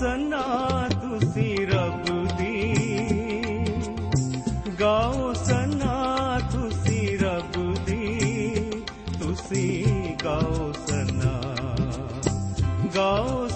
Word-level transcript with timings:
ਸਨਾ 0.00 0.88
ਤੁਸੀਂ 0.88 1.66
ਰੱਬ 1.66 2.28
ਦੀ। 2.38 2.74
ਗਾਓ 4.80 5.32
ਸਨਾ 5.32 6.38
ਤੁਸੀਂ 6.52 7.18
ਰੱਬ 7.18 7.74
ਦੀ। 7.86 8.20
ਤੁਸੀਂ 9.20 9.84
ਗਾਓ 10.24 10.72
ਸਨਾ। 10.72 11.42
ਗਾਓ 12.94 13.48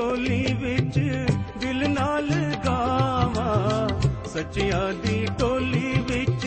ਟੋਲੀ 0.00 0.54
ਵਿੱਚ 0.54 0.98
ਦਿਲ 1.58 1.90
ਨਾਲ 1.90 2.28
ਗਾਵਾਂ। 2.66 3.88
ਸੱਚਿਆਂ 4.24 4.92
ਦੀ 4.92 5.28
ਟੋਲੀ 5.38 5.94
ਵਿੱਚ 6.08 6.46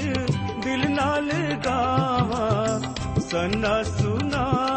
ਦਿਲ 0.64 0.92
ਨਾਲ 0.92 1.32
ਗਾਵਾਂ। 1.66 2.80
ਸਨਾ 3.22 3.84
ਸੁਨਾ 3.84 4.73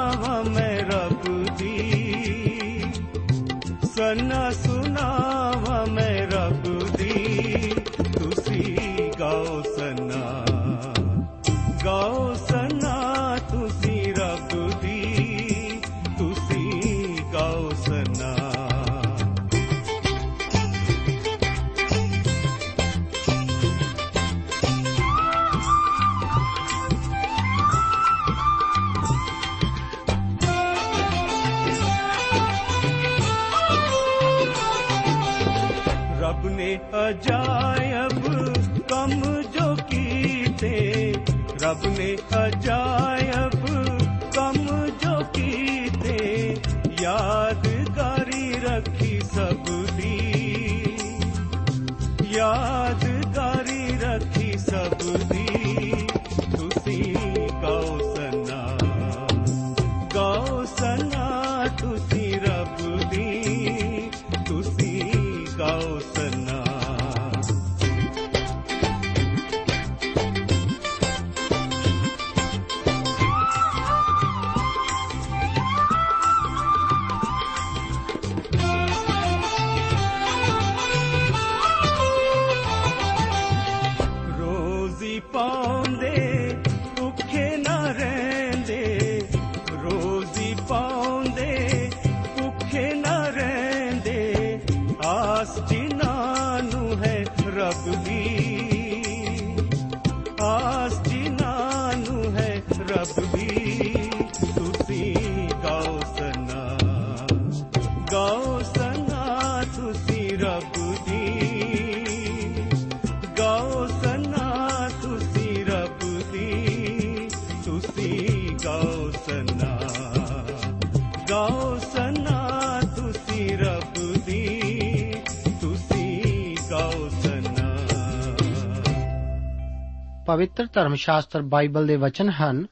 ਪਵਿੱਤਰ 130.27 130.67
ਧਰਮ 130.73 130.95
ਸ਼ਾਸਤਰ 130.95 131.43
ਬਾਈਬਲ 131.43 131.87
ਦੇ 131.87 131.97
ਵਚਨ 131.97 132.31
ਹਨ 132.31 132.67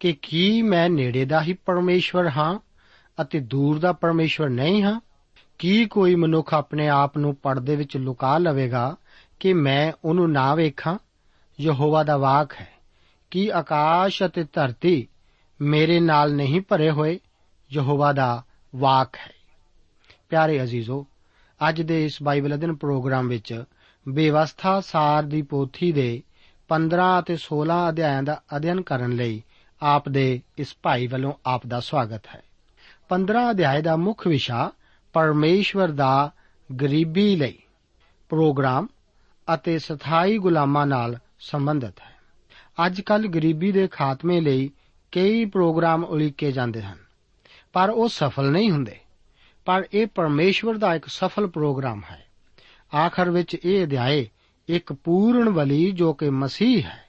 ਕਿ 0.00 0.12
ਕੀ 0.12 0.62
ਮੈਂ 0.62 0.88
ਨੇੜੇ 0.90 1.24
ਦਾ 1.24 1.42
ਹੀ 1.42 1.52
ਪਰਮੇਸ਼ਵਰ 1.52 2.28
ਹਾਂ 2.28 2.58
ਅਤੇ 3.18 3.40
ਦੂਰ 3.40 3.78
ਦਾ 3.78 3.92
ਪਰਮੇਸ਼ਵਰ 3.92 4.48
ਨਹੀਂ 4.48 4.82
ਹਾਂ? 4.82 5.00
ਕੀ 5.58 5.84
ਕੋਈ 5.84 6.14
ਮਨੁੱਖ 6.14 6.54
ਆਪਣੇ 6.54 6.88
ਆਪ 6.88 7.18
ਨੂੰ 7.18 7.34
ਪਰਦੇ 7.34 7.76
ਵਿੱਚ 7.76 7.96
ਲੁਕਾ 7.96 8.38
ਲਵੇਗਾ 8.38 8.96
ਕਿ 9.40 9.52
ਮੈਂ 9.52 9.92
ਉਹਨੂੰ 10.04 10.32
ਨਾ 10.32 10.54
ਵੇਖਾਂ? 10.54 10.98
ਯਹੋਵਾ 11.60 12.02
ਦਾ 12.04 12.16
ਵਾਕ 12.16 12.54
ਹੈ, 12.60 12.68
ਕਿ 13.30 13.52
ਆਕਾਸ਼ 13.52 14.22
ਅਤੇ 14.22 14.44
ਧਰਤੀ 14.52 15.08
ਮੇਰੇ 15.60 16.00
ਨਾਲ 16.00 16.34
ਨਹੀਂ 16.34 16.60
ਭਰੇ 16.60 16.90
ਹੋਏ? 16.90 17.18
ਯਹੋਵਾ 17.72 18.12
ਦਾ 18.12 18.42
ਵਾਕ 18.76 19.16
ਹੈ। 19.16 19.32
ਪਿਆਰੇ 20.28 20.62
ਅਜ਼ੀਜ਼ੋ, 20.62 21.06
ਅੱਜ 21.68 21.82
ਦੇ 21.82 22.04
ਇਸ 22.04 22.22
ਬਾਈਬਲ 22.22 22.54
ਅਧਿਨ 22.54 22.74
ਪ੍ਰੋਗਰਾਮ 22.74 23.28
ਵਿੱਚ 23.28 23.64
ਬੇਵਸਥਾ 24.08 24.80
ਸਾਰ 24.80 25.22
ਦੀ 25.22 25.42
ਪੋਥੀ 25.42 25.92
ਦੇ 25.92 26.22
15 26.68 27.18
ਅਤੇ 27.18 27.36
16 27.36 27.76
ਅਧਿਆਇਆਂ 27.88 28.22
ਦਾ 28.22 28.42
ਅਧਿਐਨ 28.56 28.80
ਕਰਨ 28.82 29.12
ਲਈ 29.12 29.42
ਆਪ 29.82 30.08
ਦੇ 30.08 30.40
ਇਸ 30.58 30.74
ਭਾਈ 30.82 31.06
ਵੱਲੋਂ 31.06 31.32
ਆਪ 31.46 31.66
ਦਾ 31.66 31.80
ਸਵਾਗਤ 31.80 32.26
ਹੈ। 32.34 32.42
15 33.08 33.50
ਅਧਿਆਇ 33.50 33.82
ਦਾ 33.82 33.96
ਮੁੱਖ 33.96 34.26
ਵਿਸ਼ਾ 34.26 34.72
ਪਰਮੇਸ਼ਵਰ 35.12 35.88
ਦਾ 35.88 36.30
ਗਰੀਬੀ 36.80 37.36
ਲਈ 37.36 37.58
ਪ੍ਰੋਗਰਾਮ 38.28 38.86
ਅਤੇ 39.54 39.78
ਸਥਾਈ 39.78 40.38
ਗੁਲਾਮਾਂ 40.38 40.86
ਨਾਲ 40.86 41.18
ਸੰਬੰਧਿਤ 41.40 42.00
ਹੈ। 42.00 42.14
ਅੱਜ 42.86 43.00
ਕੱਲ 43.00 43.26
ਗਰੀਬੀ 43.26 43.72
ਦੇ 43.72 43.86
ਖਾਤਮੇ 43.88 44.40
ਲਈ 44.40 44.70
ਕਈ 45.12 45.44
ਪ੍ਰੋਗਰਾਮ 45.44 46.04
ਉਲੀਕੇ 46.04 46.52
ਜਾਂਦੇ 46.52 46.82
ਹਨ, 46.82 46.98
ਪਰ 47.72 47.90
ਉਹ 47.90 48.08
ਸਫਲ 48.08 48.50
ਨਹੀਂ 48.50 48.70
ਹੁੰਦੇ। 48.70 48.96
ਪਰ 49.64 49.86
ਇਹ 49.92 50.06
ਪਰਮੇਸ਼ਵਰ 50.06 50.74
ਦਾ 50.74 50.94
ਇੱਕ 50.94 51.06
ਸਫਲ 51.06 51.46
ਪ੍ਰੋਗਰਾਮ 51.46 52.02
ਹੈ। 52.10 52.26
ਆਖਰ 52.96 53.30
ਵਿੱਚ 53.30 53.56
ਇਹ 53.64 53.84
ਅਧਿਆਏ 53.84 54.28
ਇੱਕ 54.68 54.92
ਪੂਰਨ 54.92 55.50
ਬਲੀ 55.50 55.92
ਜੋ 55.92 56.12
ਕਿ 56.12 56.30
ਮਸੀਹ 56.30 56.82
ਹੈ, 56.82 57.04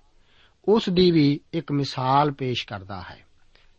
ਉਸ 0.68 0.90
ਦੀ 0.90 1.12
ਵੀ 1.12 1.40
ਇੱਕ 1.54 1.72
ਮਿਸਾਲ 1.72 2.32
ਪੇਸ਼ 2.32 2.68
ਕਰਦਾ 2.68 3.02
ਹੈ। 3.02 3.20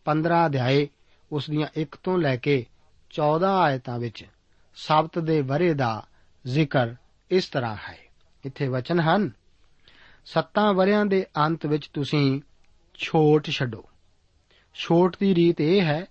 15 0.05 0.45
ਅਧਿਆਏ, 0.45 0.87
ਉਸ 1.31 1.49
ਦੀਆਂ 1.49 1.67
1 1.77 1.95
ਤੋਂ 2.03 2.17
ਲੈ 2.17 2.37
ਕੇ 2.37 2.65
14 3.09 3.59
ਆਇਤਾਂ 3.59 3.99
ਵਿੱਚ 3.99 4.25
ਸਬਤ 4.75 5.19
ਦੇ 5.19 5.41
ਬਰੇ 5.41 5.73
ਦਾ 5.73 6.07
ਜ਼ਿਕਰ 6.47 6.95
ਇਸ 7.31 7.47
ਤਰ੍ਹਾਂ 7.47 7.75
ਹੈ। 7.75 7.97
ਇੱਥੇ 8.45 8.67
ਵਚਨ 8.67 8.99
ਹਨ, 8.99 9.31
ਸੱਤਾਂ 10.25 10.73
ਵਰਿਆਂ 10.73 11.05
ਦੇ 11.05 11.25
ਅੰਤ 11.37 11.65
ਵਿੱਚ 11.65 11.87
ਤੁਸੀਂ 11.87 12.41
ਛੋਟ 12.93 13.47
ਛੱਡੋ। 13.47 13.85
ਛੋਟ 14.73 15.15
ਦੀ 15.19 15.35
ਰੀਤ 15.35 15.61
ਇਹ 15.61 15.81
ਹੈ, 15.81 16.05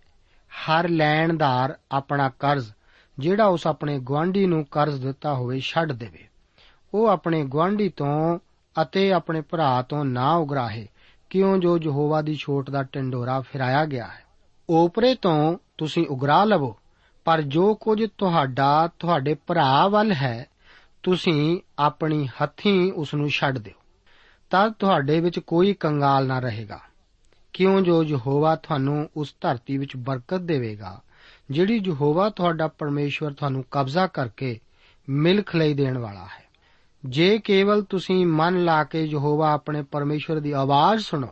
ਹਰ 0.49 0.89
ਲੈਣਦਾਰ 0.89 1.79
ਆਪਣਾ 1.93 2.29
ਕਰਜ਼, 2.29 2.73
ਜਿਹੜਾ 3.19 3.47
ਉਸ 3.47 3.67
ਆਪਣੇ 3.67 3.99
ਗਵਾਂਢੀ 3.99 4.47
ਨੂੰ 4.47 4.65
ਕਰਜ਼ 4.65 5.07
ਦਿੱਤਾ 5.07 5.35
ਹੋਵੇ, 5.35 5.61
ਛੱਡ 5.61 5.93
ਦੇਵੇ। 5.93 6.28
ਉਹ 6.95 7.07
ਆਪਣੇ 7.07 7.45
ਗਵਾਂਢੀ 7.45 7.89
ਤੋਂ 7.89 8.39
ਅਤੇ 8.83 9.13
ਆਪਣੇ 9.13 9.41
ਭਰਾ 9.41 9.83
ਤੋਂ 9.83 10.05
ਨਾ 10.05 10.35
ਉਗਰਾਹੇ, 10.35 10.89
ਕਿਉਂ 11.31 11.59
ਜੋ 11.59 11.79
ਯਹੋਵਾ 11.79 12.23
ਦੀ 12.23 12.35
ਛੋਟ 12.35 12.71
ਦਾ 12.71 12.83
ਟੰਡੋਰਾ 12.83 13.41
ਫਿਰਾਇਆ 13.41 13.85
ਗਿਆ 13.85 14.07
ਹੈ। 14.07 14.25
ਓਪਰੇ 14.71 15.15
ਤੋਂ 15.15 15.59
ਤੁਸੀਂ 15.79 16.07
ਉਗਰਾ 16.07 16.45
ਲਵੋ, 16.45 16.77
ਪਰ 17.25 17.43
ਜੋ 17.43 17.75
ਕੁਝ 17.75 18.05
ਤੁਹਾਡਾ, 18.19 18.91
ਤੁਹਾਡੇ 18.99 19.35
ਭਰਾ 19.35 19.89
ਵੱਲ 19.89 20.13
ਹੈ, 20.13 20.47
ਤੁਸੀਂ 21.03 21.61
ਆਪਣੀ 21.79 22.29
ਹੱਥੀਂ 22.43 22.93
ਉਸ 22.93 23.15
ਨੂੰ 23.15 23.29
ਛੱਡ 23.29 23.59
ਦਿਓ। 23.59 23.81
ਤਦ 24.51 24.73
ਤੁਹਾਡੇ 24.73 25.21
ਵਿੱਚ 25.21 25.39
ਕੋਈ 25.39 25.73
ਕੰਗਾਲ 25.73 26.27
ਨਾ 26.27 26.39
ਰਹੇਗਾ। 26.39 26.81
ਕਿਉਂ 27.53 27.81
ਜੋ 27.81 28.05
ਯਹੋਵਾ 28.05 28.57
ਤੁਹਾਨੂੰ 28.57 29.11
ਉਸ 29.17 29.35
ਧਰਤੀ 29.41 29.79
ਵਿੱਚ 29.79 29.97
ਬਰਕਤ 29.97 30.39
ਦੇਵੇਗਾ, 30.39 31.01
ਜਿਹੜੀ 31.51 31.83
ਯਹੋਵਾ 31.87 32.31
ਤੁਹਾਡਾ 32.31 32.69
ਪਰਮੇਸ਼ਵਰ 32.69 33.33
ਤੁਹਾਨੂੰ 33.33 33.65
ਕਬਜ਼ਾ 33.71 34.07
ਕਰਕੇ 34.07 34.61
ਮਿਲਖ 35.09 35.57
ਲਈ 35.57 35.75
ਦੇਣ 35.75 35.99
ਵਾਲਾ 35.99 36.25
ਹੈ। 36.25 36.48
ਜੇ 37.05 37.39
ਕੇਵਲ 37.39 37.83
ਤੁਸੀਂ 37.83 38.27
ਮਨ 38.27 38.65
ਲਾ 38.65 38.85
ਕੇ 38.85 39.05
ਯਹੋਵਾ 39.05 39.53
ਆਪਣੇ 39.53 39.83
ਪਰਮੇਸ਼ਵਰ 39.83 40.41
ਦੀ 40.41 40.53
ਆਵਾਜ਼ 40.53 41.05
ਸੁਣੋ 41.05 41.29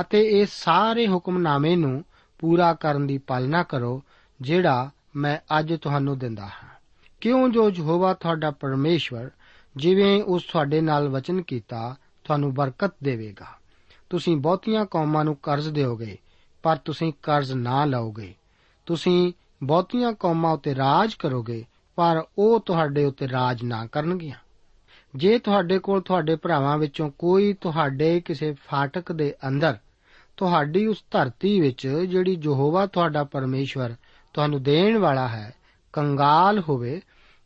ਅਤੇ 0.00 0.40
ਇਹ 0.40 0.46
ਸਾਰੇ 0.50 1.08
ਹੁਕਮਨਾਮੇ 1.08 1.76
ਨੂੰ 1.76 2.04
ਪੂਰਾ 2.38 2.74
ਕਰਨ 2.74 3.06
ਦੀ 3.06 3.18
ਪਾਲਣਾ 3.18 3.62
ਕਰੋ, 3.62 4.02
ਜਿਹੜਾ 4.40 4.90
ਮੈਂ 5.16 5.58
ਅੱਜ 5.58 5.74
ਤੁਹਾਨੂੰ 5.74 6.18
ਦਿੰਦਾ 6.18 6.46
ਹਾਂ। 6.46 6.68
ਕਿਉਂ 7.20 7.48
ਜੋ 7.48 7.70
ਯਹੋਵਾ 7.70 8.14
ਤੁਹਾਡਾ 8.14 8.50
ਪਰਮੇਸ਼ਵਰ 8.50 9.30
ਜਿਵੇਂ 9.76 10.22
ਉਸ 10.22 10.42
ਤੁਹਾਡੇ 10.42 10.80
ਨਾਲ 10.80 11.08
ਵਚਨ 11.08 11.42
ਕੀਤਾ, 11.42 11.96
ਤੁਹਾਨੂੰ 12.24 12.54
ਬਰਕਤ 12.54 12.94
ਦੇਵੇਗਾ। 13.02 13.46
ਤੁਸੀਂ 14.10 14.36
ਬਹੁਤੀਆਂ 14.36 14.84
ਕੌਮਾਂ 14.84 15.24
ਨੂੰ 15.24 15.36
ਕਰਜ਼ 15.42 15.68
ਦਿਓਗੇ, 15.68 16.18
ਪਰ 16.62 16.76
ਤੁਸੀਂ 16.76 17.12
ਕਰਜ਼ 17.22 17.52
ਨਾ 17.52 17.84
ਲਓਗੇ। 17.84 18.34
ਤੁਸੀਂ 18.86 19.32
ਬਹੁਤੀਆਂ 19.62 20.12
ਕੌਮਾਂ 20.12 20.52
ਉੱਤੇ 20.52 20.74
ਰਾਜ 20.74 21.14
ਕਰੋਗੇ, 21.14 21.64
ਪਰ 21.96 22.24
ਉਹ 22.38 22.60
ਤੁਹਾਡੇ 22.60 23.04
ਉੱਤੇ 23.04 23.28
ਰਾਜ 23.28 23.62
ਨਾ 23.62 23.86
ਕਰਨਗੀਆਂ। 23.86 24.36
ਜੇ 25.14 25.38
ਤੁਹਾਡੇ 25.38 25.78
ਕੋਲ 25.78 26.00
ਤੁਹਾਡੇ 26.00 26.36
ਭਰਾਵਾਂ 26.36 26.78
ਵਿੱਚੋਂ 26.78 27.10
ਕੋਈ 27.18 27.52
ਤੁਹਾਡੇ 27.52 28.20
ਕਿਸੇ 28.20 28.52
ਫਾਟਕ 28.52 29.12
ਦੇ 29.12 29.34
ਅੰਦਰ 29.48 29.78
ਤੁਹਾਡੀ 30.36 30.86
ਉਸ 30.86 31.04
ਧਰਤੀ 31.10 31.60
ਵਿੱਚ 31.60 31.86
ਜਿਹੜੀ 31.86 32.38
ਯਹੋਵਾ 32.44 32.86
ਤੁਹਾਡਾ 32.86 33.24
ਪਰਮੇਸ਼ਵਰ 33.24 33.94
ਤੁਹਾਨੂੰ 34.34 34.62
ਦੇਣ 34.62 34.98
ਵਾਲਾ 34.98 35.28
ਹੈ, 35.28 35.54
ਕੰਗਾਲ 35.92 36.60
ਹੋਵੇ, 36.60 37.00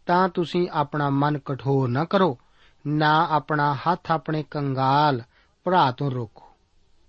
ਤਾਂ 0.06 0.28
ਤੁਸੀਂ 0.28 0.68
ਆਪਣਾ 0.72 1.10
ਮਨ 1.10 1.38
ਕਠੋਰ 1.38 1.88
ਨਾ 1.88 2.04
ਕਰੋ, 2.04 2.38
ਨਾ 2.86 3.26
ਆਪਣਾ 3.30 3.74
ਹੱਥ 3.74 4.10
ਆਪਣੇ 4.10 4.44
ਕੰਗਾਲ 4.50 5.22
ਭਰਾ 5.64 5.90
ਤੋਂ 5.90 6.10
ਰੋਕੋ। 6.10 6.44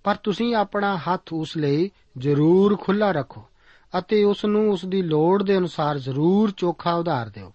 ਪਰ 0.04 0.16
ਤੁਸੀਂ 0.16 0.56
ਆਪਣਾ 0.56 0.98
ਹੱਥ 0.98 1.34
ਉਸ 1.34 1.58
ਲਈ 1.58 1.92
ਜ਼ਰੂਰ 2.18 2.78
ਖੁੱਲਾ 2.82 3.12
ਰੱਖੋ 3.12 3.46
ਅਤੇ 4.00 4.24
ਉਸ 4.24 4.46
ਨੂੰ 4.46 4.72
ਉਸ 4.72 4.86
ਦੀ 4.86 5.02
ਲੋੜ 5.02 5.44
ਦੇ 5.44 5.58
ਅਨੁਸਾਰ 5.58 5.98
ਜ਼ਰੂਰ 5.98 6.52
ਚੋਖਾ 6.58 6.94
ਉਧਾਰ 6.94 7.30
ਦਿਓ। 7.30 7.52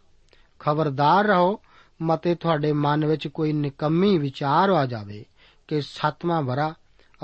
ਖਬਰਦਾਰ 0.58 1.24
ਰਹੋ 1.24 1.60
ਮਤੇ 2.02 2.34
ਤੁਹਾਡੇ 2.34 2.72
ਮਨ 2.72 3.06
ਵਿੱਚ 3.06 3.28
ਕੋਈ 3.28 3.52
ਨਿਕੰਮੀ 3.52 4.18
ਵਿਚਾਰ 4.18 4.70
ਆ 4.70 4.86
ਜਾਵੇ 4.86 5.24
ਕਿ 5.68 5.80
ਸੱਤਵਾਂ 5.80 6.42
ਵਰਾ, 6.42 6.74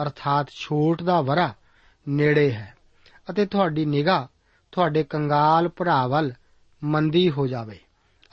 ਅਰਥਾਤ 0.03 0.51
ਛੋਟ 0.51 1.03
ਦਾ 1.03 1.21
ਵਰਾ, 1.21 1.55
ਨੇੜੇ 2.09 2.53
ਹੈ 2.53 2.77
ਅਤੇ 3.31 3.47
ਤੁਹਾਡੀ 3.47 3.85
ਨਿਗਾਹ 3.85 4.27
ਤੁਹਾਡੇ 4.73 5.05
ਕੰਗਾਲ 5.05 5.69
ਭਰਾ 5.69 6.07
ਵੱਲ 6.07 6.33
ਮੰਦੀ 6.85 7.31
ਹੋ 7.31 7.47
ਜਾਵੇ 7.47 7.79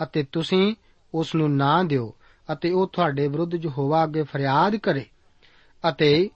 ਅਤੇ 0.04 0.24
ਤੁਸੀਂ 0.24 0.76
ਉਸ 1.14 1.36
ਨੂੰ 1.36 1.56
ਨਾ 1.56 1.84
ਦਿਓ 1.84 2.16
ਅਤੇ 2.54 2.72
ਉਹ 2.72 2.88
ਤੁਹਾਡੇ 2.88 3.28
ਵਿਰੁੱਧ 3.28 3.56
ਯਹੋਵਾ 3.56 4.04
ਅੱਗੇ 4.04 4.24
ਫਰਿਆਦ 4.24 4.76
ਕਰੇ 4.76 5.06
ਅਤੇ 5.90 6.30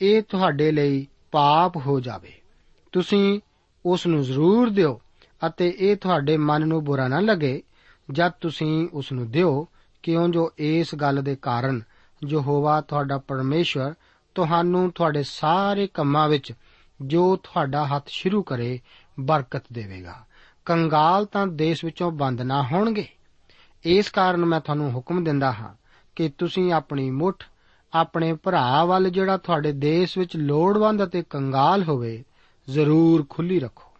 ਇਹ 0.00 0.22
ਤੁਹਾਡੇ 0.22 0.72
ਲਈ 0.72 1.06
ਪਾਪ 1.30 1.76
ਹੋ 1.76 2.00
ਜਾਵੇ। 2.00 2.32
ਤੁਸੀਂ 2.92 3.40
ਉਸ 3.86 4.06
ਨੂੰ 4.06 4.22
ਜ਼ਰੂਰ 4.22 4.70
ਦਿਓ 4.70 5.00
ਅਤੇ 5.46 5.76
ਇਹ 5.78 5.96
ਤੁਹਾਡੇ 5.96 6.36
ਮਨ 6.36 6.68
ਨੂੰ 6.68 6.84
ਬੁਰਾ 6.84 7.08
ਨਾ 7.08 7.20
ਲੱਗੇ 7.20 7.62
ਜਦ 8.10 8.32
ਤੁਸੀਂ 8.40 8.88
ਉਸ 8.92 9.12
ਨੂੰ 9.12 9.30
ਦਿਓ, 9.30 9.68
ਕਿਉਂ 10.02 10.28
ਜੋ 10.28 10.52
ਇਸ 10.58 10.94
ਗੱਲ 10.94 11.22
ਦੇ 11.22 11.36
ਕਾਰਨ 11.36 11.82
ਯਹੋਵਾ 12.28 12.80
ਤੁਹਾਡਾ 12.80 13.18
ਪਰਮੇਸ਼ਵਰ 13.18 13.94
ਤੁਹਾਨੂੰ 14.34 14.92
ਤੁਹਾਡੇ 14.92 15.22
ਸਾਰੇ 15.22 15.86
ਕੰਮਾਂ 15.86 16.28
ਵਿੱਚ 16.28 16.52
ਜੋ 17.02 17.36
ਤੁਹਾਡਾ 17.36 17.86
ਹੱਥ 17.86 18.04
ਸ਼ੁਰੂ 18.06 18.42
ਕਰੇ, 18.42 18.80
ਬਰਕਤ 19.20 19.62
ਦੇਵੇਗਾ। 19.72 20.14
ਕੰਗਾਲ 20.64 21.24
ਤਾਂ 21.24 21.46
ਦੇਸ਼ 21.46 21.84
ਵਿੱਚੋਂ 21.84 22.10
ਬੰਦ 22.10 22.42
ਨਾ 22.42 22.62
ਹੋਣਗੇ। 22.62 23.08
ਇਸ 23.84 24.10
ਕਾਰਨ 24.10 24.44
ਮੈਂ 24.44 24.60
ਤੁਹਾਨੂੰ 24.60 24.92
ਹੁਕਮ 24.92 25.24
ਦਿੰਦਾ 25.24 25.52
ਹਾਂ 25.52 25.74
ਕਿ 26.16 26.28
ਤੁਸੀਂ 26.38 26.72
ਆਪਣੀ 26.72 27.10
ਮੁੱਠ, 27.10 27.44
ਆਪਣੇ 27.94 28.32
ਭਰਾ 28.32 28.84
ਵੱਲ 28.84 29.10
ਜਿਹੜਾ 29.10 29.36
ਤੁਹਾਡੇ 29.36 29.72
ਦੇਸ਼ 29.72 30.18
ਵਿੱਚ 30.18 30.36
ਲੋੜਵੰਦ 30.36 31.04
ਅਤੇ 31.04 31.22
ਕੰਗਾਲ 31.30 31.82
ਹੋਵੇ, 31.82 32.24
ਜ਼ਰੂਰ 32.70 33.26
ਖੁੱਲੀ 33.30 33.60
ਰੱਖੋ। 33.60 33.92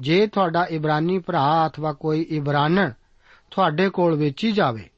ਜੇ 0.00 0.26
ਤੁਹਾਡਾ 0.26 0.64
ਇਬਰਾਨੀ 0.64 1.18
ਭਰਾ 1.18 1.66
ਅਥਵਾ 1.66 1.92
ਕੋਈ 1.92 2.22
ਇਬਰਾਨਣ 2.22 2.90
ਤੁਹਾਡੇ 3.52 3.88
ਕੋਲ 3.90 4.16
ਵੇਚੀ 4.16 4.52
ਜਾਵੇ 4.52 4.88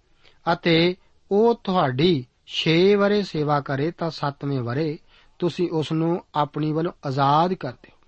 ਅਤੇ 0.53 0.97
ਉਹ 1.31 1.55
ਤੁਹਾਡੀ 1.65 2.27
6 2.47 2.75
ਵਰੇ 2.99 3.23
ਸੇਵਾ 3.23 3.61
ਕਰੇ 3.61 3.91
ਤਾਂ 3.91 4.11
7ਵੇਂ 4.11 4.61
ਵਰੇ 4.61 4.99
ਤੁਸੀਂ 5.39 5.71
ਉਸ 5.71 5.93
ਨੂੰ 5.93 6.25
ਆਪਣੀ 6.35 6.73
ਵੱਲੋਂ 6.73 6.93
ਆਜ਼ਾਦ 7.07 7.55
ਕਰ 7.55 7.73
ਦਿਓ। 7.73 7.99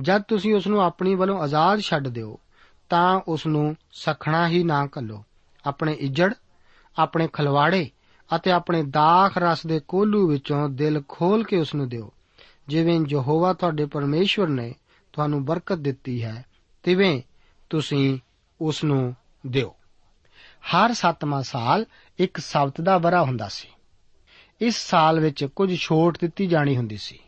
ਜਦ 0.00 0.22
ਤੁਸੀਂ 0.22 0.54
ਉਸ 0.54 0.66
ਨੂੰ 0.66 0.80
ਆਪਣੀ 0.80 1.14
ਵੱਲੋਂ 1.14 1.38
ਆਜ਼ਾਦ 1.38 1.80
ਛੱਡ 1.80 2.08
ਦਿਓ, 2.08 2.38
ਤਾਂ 2.88 3.20
ਉਸ 3.28 3.46
ਨੂੰ 3.46 3.76
ਸਖਣਾ 3.92 4.48
ਹੀ 4.48 4.62
ਨਾ 4.64 4.86
ਕੱਲੋ 4.86 5.24
ਆਪਣੇ 5.64 5.92
ਇੱਜੜ, 5.92 6.32
ਆਪਣੇ 6.98 7.28
ਖਲਵਾੜੇ 7.32 7.90
ਅਤੇ 8.30 8.50
ਆਪਣੇ 8.50 8.82
ਦਾਖ 8.82 9.38
ਰਸ 9.38 9.66
ਦੇ 9.66 9.80
ਕੋਲੂ 9.88 10.26
ਵਿੱਚੋਂ 10.28 10.68
ਦਿਲ 10.68 11.02
ਖੋਲ 11.08 11.44
ਕੇ 11.44 11.56
ਉਸ 11.56 11.74
ਨੂੰ 11.74 11.88
ਦਿਓ। 11.88 12.12
ਜਿਵੇਂ 12.68 13.00
ਯਹੋਵਾ 13.08 13.52
ਤੁਹਾਡੇ 13.52 13.86
ਪਰਮੇਸ਼ਵਰ 13.86 14.48
ਨੇ 14.48 14.74
ਤੁਹਾਨੂੰ 15.12 15.44
ਬਰਕਤ 15.44 15.78
ਦਿੱਤੀ 15.78 16.22
ਹੈ, 16.22 16.44
ਤਿਵੇਂ 16.82 17.22
ਤੁਸੀਂ 17.70 18.18
ਉਸ 18.60 18.84
ਨੂੰ 18.84 19.14
ਦਿਓ। 19.48 19.74
ਹਰ 20.60 20.94
7ਵਾਂ 20.94 21.42
ਸਾਲ 21.42 21.84
ਇੱਕ 22.18 22.38
ਸਬਤ 22.38 22.80
ਦਾ 22.80 22.98
ਵਰਾ 22.98 23.22
ਹੁੰਦਾ 23.22 23.48
ਸੀ। 23.48 23.68
ਇਸ 24.60 24.76
ਸਾਲ 24.76 25.20
ਵਿੱਚ 25.20 25.44
ਕੁਝ 25.44 25.76
ਛੋਟ 25.76 26.18
ਦਿੱਤੀ 26.20 26.46
ਜਾਣੀ 26.46 26.76
ਹੁੰਦੀ 26.76 26.96
ਸੀ। 26.96 27.18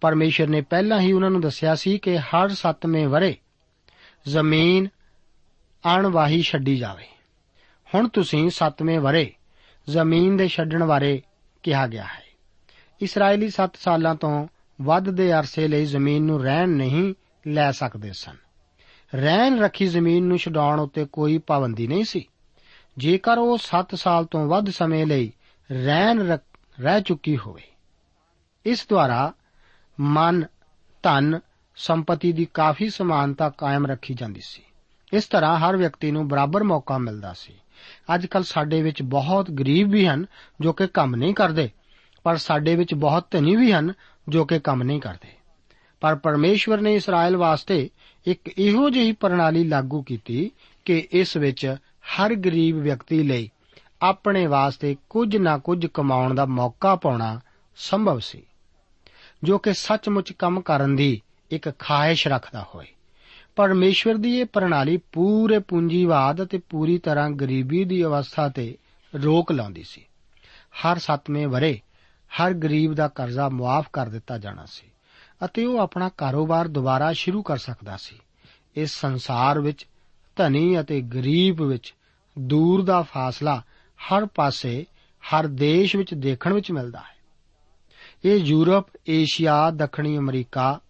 ਪਰਮੇਸ਼ਰ 0.00 0.46
ਨੇ 0.46 0.60
ਪਹਿਲਾਂ 0.60 1.00
ਹੀ 1.00 1.12
ਉਹਨਾਂ 1.12 1.30
ਨੂੰ 1.30 1.40
ਦੱਸਿਆ 1.40 1.74
ਸੀ 1.74 1.98
ਕਿ 1.98 2.18
ਹਰ 2.18 2.48
7ਵੇਂ 2.48 3.08
ਵਰੇ 3.08 3.36
ਜ਼ਮੀਨ 4.28 4.88
ਅਣਵਾਹੀ 5.96 6.42
ਛੱਡੀ 6.42 6.76
ਜਾਵੇ। 6.76 7.06
ਹੁਣ 7.94 8.08
ਤੁਸੀਂ 8.08 8.50
7ਵੇਂ 8.50 9.00
ਵਰੇ 9.00 9.34
ਜ਼ਮੀਨ 9.88 10.36
ਦੇ 10.36 10.48
ਛੱਡਣ 10.48 10.84
ਬਾਰੇ 10.84 11.22
ਕਿਹਾ 11.62 11.86
ਗਿਆ 11.86 12.04
ਹੈ। 12.04 12.22
ਇਸرائیਲੀ 13.00 13.50
7 13.50 13.76
ਸਾਲਾਂ 13.76 14.14
ਤੋਂ 14.14 14.48
ਵੱਧ 14.82 15.10
ਦੇ 15.10 15.32
ਅਰਸੇ 15.32 15.68
ਲਈ 15.68 15.84
ਜ਼ਮੀਨ 15.84 16.22
ਨੂੰ 16.22 16.42
ਰਹਿਣ 16.42 16.68
ਨਹੀਂ 16.68 17.14
ਲੈ 17.46 17.70
ਸਕਦੇ 17.70 18.12
ਸਨ। 18.12 18.36
ਰਹਿਣ 19.14 19.58
ਰੱਖੀ 19.58 19.86
ਜ਼ਮੀਨ 19.86 20.24
ਨੂੰ 20.24 20.38
ਛਡਾਉਣ 20.38 20.80
ਉੱਤੇ 20.80 21.04
ਕੋਈ 21.04 21.38
ਪਾਬੰਦੀ 21.38 21.86
ਨਹੀਂ 21.86 22.04
ਸੀ। 22.04 22.24
ਜੇਕਰ 22.98 23.38
ਉਹ 23.38 23.58
7 23.58 23.94
ਸਾਲ 23.94 24.24
ਤੋਂ 24.24 24.46
ਵੱਧ 24.46 24.70
ਸਮੇਂ 24.70 25.06
ਲਈ 25.06 25.32
ਰਹਿਣ 25.72 26.22
ਰਹਿ 26.80 27.02
ਚੁੱਕੀ 27.02 27.36
ਹੋਵੇ। 27.36 27.62
ਇਸ 28.64 28.86
ਦੁਆਰਾ 28.88 29.32
ਮਨ, 30.00 30.44
ਧਨ, 31.02 31.40
ਸੰਪਤੀ 31.76 32.32
ਦੀ 32.32 32.44
ਕਾਫੀ 32.54 32.88
ਸਮਾਨਤਾ 32.90 33.48
ਕਾਇਮ 33.50 33.86
ਰੱਖੀ 33.86 34.14
ਜਾਂਦੀ 34.14 34.40
ਸੀ। 34.44 34.62
ਇਸ 35.12 35.26
ਤਰ੍ਹਾਂ 35.26 35.58
ਹਰ 35.58 35.76
ਵਿਅਕਤੀ 35.76 36.10
ਨੂੰ 36.10 36.28
ਬਰਾਬਰ 36.28 36.62
ਮੌਕਾ 36.62 36.98
ਮਿਲਦਾ 36.98 37.32
ਸੀ। 37.32 37.54
ਅੱਜ 38.14 38.26
ਕੱਲ 38.26 38.42
ਸਾਡੇ 38.42 38.82
ਵਿੱਚ 38.82 39.02
ਬਹੁਤ 39.02 39.50
ਗਰੀਬ 39.50 39.90
ਵੀ 39.90 40.06
ਹਨ 40.06 40.26
ਜੋ 40.60 40.72
ਕਿ 40.72 40.86
ਕੰਮ 40.86 41.16
ਨਹੀਂ 41.16 41.34
ਕਰਦੇ, 41.34 41.70
ਪਰ 42.22 42.36
ਸਾਡੇ 42.36 42.76
ਵਿੱਚ 42.76 42.94
ਬਹੁਤ 42.94 43.30
ਧਨੀ 43.30 43.56
ਵੀ 43.56 43.72
ਹਨ 43.72 43.92
ਜੋ 44.28 44.44
ਕਿ 44.44 44.58
ਕੰਮ 44.58 44.82
ਨਹੀਂ 44.82 45.00
ਕਰਦੇ। 45.00 45.35
ਪਰ 46.06 46.14
ਪਰਮੇਸ਼ਵਰ 46.14 46.80
ਨੇ 46.80 46.94
ਇਸਰਾਇਲ 46.94 47.36
ਵਾਸਤੇ 47.36 47.90
ਇੱਕ 48.26 48.48
ਇਹੋ 48.58 48.90
ਜਿਹੀ 48.90 49.12
ਪ੍ਰਣਾਲੀ 49.12 49.64
ਲਾਗੂ 49.64 50.02
ਕੀਤੀ 50.02 50.50
ਕਿ 50.84 51.08
ਇਸ 51.12 51.36
ਵਿੱਚ 51.36 51.76
ਹਰ 51.84 52.34
ਗਰੀਬ 52.34 52.78
ਵਿਅਕਤੀ 52.78 53.22
ਲਈ 53.22 53.50
ਆਪਣੇ 54.02 54.46
ਵਾਸਤੇ 54.46 54.96
ਕੁਝ 55.10 55.36
ਨਾ 55.36 55.58
ਕੁਝ 55.58 55.86
ਕਮਾਉਣ 55.86 56.34
ਦਾ 56.34 56.44
ਮੌਕਾ 56.44 56.96
ਪਾਉਣਾ 56.96 57.40
ਸੰਭਵ 57.76 58.18
ਸੀ, 58.18 58.42
ਜੋ 59.44 59.58
ਕਿ 59.58 59.74
ਸੱਚਮੁੱਚ 59.74 60.32
ਕੰਮ 60.32 60.60
ਕਰਨ 60.60 60.96
ਦੀ 60.96 61.22
ਇੱਕ 61.50 61.72
ਖਾਹਿਸ਼ 61.78 62.28
ਰੱਖਦਾ 62.28 62.66
ਹੋਵੇ। 62.74 62.86
ਪਰਮੇਸ਼ਵਰ 63.56 64.14
ਦੀ 64.14 64.40
ਇਹ 64.40 64.44
ਪ੍ਰਣਾਲੀ 64.44 64.96
ਪੂਰੇ 64.96 65.58
ਪੂੰਜੀਵਾਦ 65.58 66.42
ਅਤੇ 66.42 66.58
ਪੂਰੀ 66.58 66.98
ਤਰ੍ਹਾਂ 66.98 67.30
ਗਰੀਬੀ 67.30 67.84
ਦੀ 67.84 68.04
ਅਵਸਥਾ 68.04 68.48
ਤੇ 68.48 68.78
ਰੋਕ 69.14 69.52
ਲਾਉਂਦੀ 69.52 69.82
ਸੀ। 69.82 70.02
ਹਰ 70.70 70.98
7ਵੇਂ 70.98 71.48
ਵਰੇ 71.48 71.80
ਹਰ 72.30 72.52
ਗਰੀਬ 72.52 72.94
ਦਾ 72.94 73.08
ਕਰਜ਼ਾ 73.08 73.48
ਮੁਆਫ 73.48 73.88
ਕਰ 73.92 74.06
ਦਿੱਤਾ 74.06 74.38
ਜਾਣਾ 74.38 74.64
ਸੀ। 74.66 74.86
ਅਤੇ 75.44 75.64
ਉਹ 75.64 75.78
ਆਪਣਾ 75.78 76.08
ਕਾਰੋਬਾਰ 76.08 76.68
ਦੁਬਾਰਾ 76.68 77.12
ਸ਼ੁਰੂ 77.12 77.42
ਕਰ 77.42 77.56
ਸਕਦਾ 77.56 77.96
ਸੀ। 77.96 78.18
ਇਸ 78.76 78.90
ਸੰਸਾਰ 78.90 79.60
ਵਿੱਚ 79.60 79.86
ਧਨੀ 80.36 80.80
ਅਤੇ 80.80 81.00
ਗਰੀਬ 81.00 81.62
ਵਿੱਚ 81.62 81.94
ਦੂਰ 82.38 82.84
ਦਾ 82.84 83.02
ਫਾਸਲਾ 83.02 83.62
ਹਰ 83.98 84.26
ਪਾਸੇ, 84.26 84.86
ਹਰ 85.22 85.46
ਦੇਸ਼ 85.46 85.96
ਵਿੱਚ 85.96 86.14
ਦੇਖਣ 86.14 86.52
ਵਿੱਚ 86.52 86.72
ਮਿਲਦਾ 86.72 86.98
ਹੈ। 86.98 87.16
ਇਹ 88.24 88.36
ਯੂਰਪ, 88.36 88.86
ਏਸ਼ੀਆ, 89.08 89.70
ਦੱਖਣੀ 89.70 90.18
ਅਮਰੀਕਾ 90.18 90.80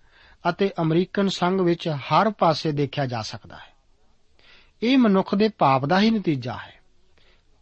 ਅਤੇ 0.48 0.70
ਅਮਰੀਕਨ 0.80 1.28
ਸੰਘ 1.28 1.62
ਵਿੱਚ 1.62 1.88
ਹਰ 1.88 2.30
ਪਾਸੇ 2.30 2.72
ਦੇਖਿਆ 2.72 3.06
ਜਾ 3.06 3.22
ਸਕਦਾ 3.22 3.56
ਹੈ। 3.56 3.76
ਇਹ 4.82 4.98
ਮਨੁੱਖ 4.98 5.34
ਦੇ 5.34 5.48
ਪਾਪ 5.48 5.86
ਦਾ 5.86 6.00
ਹੀ 6.00 6.10
ਨਤੀਜਾ 6.10 6.52
ਹੈ। 6.52 6.74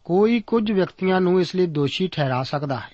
ਕੋਈ 0.05 0.41
ਕੁਝ 0.41 0.73
ਵਿਅਕਤੀਆਂ 0.73 1.21
ਨੂੰ 1.21 1.41
ਇਸ 1.41 1.57
ਲਈ 1.57 1.67
ਦੋਸ਼ੀ 1.67 2.09
ਠਹਿਰਾ 2.09 2.43
ਸਕਦਾ 2.43 2.81
ਹੈ, 2.81 2.91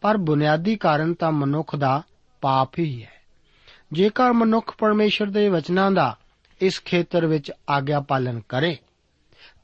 ਪਰ 0.00 0.16
ਬੁਨਿਆਦੀ 0.16 0.76
ਕਾਰਨ 0.76 1.14
ਤਾਂ 1.14 1.32
ਮਨੁੱਖ 1.32 1.76
ਦਾ 1.76 2.02
ਪਾਪ 2.40 2.78
ਹੀ 2.78 3.02
ਹੈ। 3.02 3.21
ਜੇਕਰ 3.92 4.32
ਮਨੁੱਖ 4.32 4.74
ਪਰਮੇਸ਼ਰ 4.78 5.26
ਦੇ 5.26 5.48
ਵਚਨਾਂ 5.48 5.90
ਦਾ 5.90 6.18
ਇਸ 6.60 6.82
ਖੇਤਰ 6.84 7.26
ਵਿੱਚ 7.26 7.52
ਆਗਿਆ 7.70 8.00
ਪਾਲਨ 8.00 8.40
ਕਰੇ, 8.48 8.78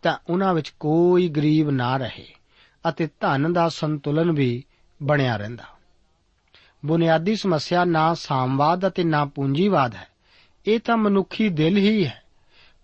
ਤਾਂ 0.03 0.19
ਉਹਨਾਂ 0.31 0.55
ਵਿੱਚ 0.55 0.69
ਕੋਈ 0.81 1.29
ਗਰੀਬ 1.29 1.71
ਨਾ 1.71 1.97
ਰਹੇ 1.97 2.35
ਅਤੇ 2.89 3.07
ਧਨ 3.21 3.53
ਦਾ 3.53 3.69
ਸੰਤੁਲਨ 3.69 4.33
ਵੀ 4.33 4.65
ਬਣਿਆ 5.03 5.37
ਰਹਿੰਦਾ। 5.37 5.65
ਬੁਨਿਆਦੀ 6.87 7.37
ਸਮੱਸਿਆ 7.37 7.85
ਨਾ 7.85 8.15
ਸਾਮਵਾਦ 8.15 8.87
ਅਤੇ 8.87 9.05
ਨਾ 9.05 9.25
ਪੂੰਜੀਵਾਦ 9.25 9.95
ਹੈ। 9.95 10.09
ਇਹ 10.67 10.81
ਤਾਂ 10.81 10.97
ਮਨੁੱਖੀ 10.97 11.49
ਦਿਲ 11.49 11.77
ਹੀ 11.77 12.07
ਹੈ। 12.07 12.23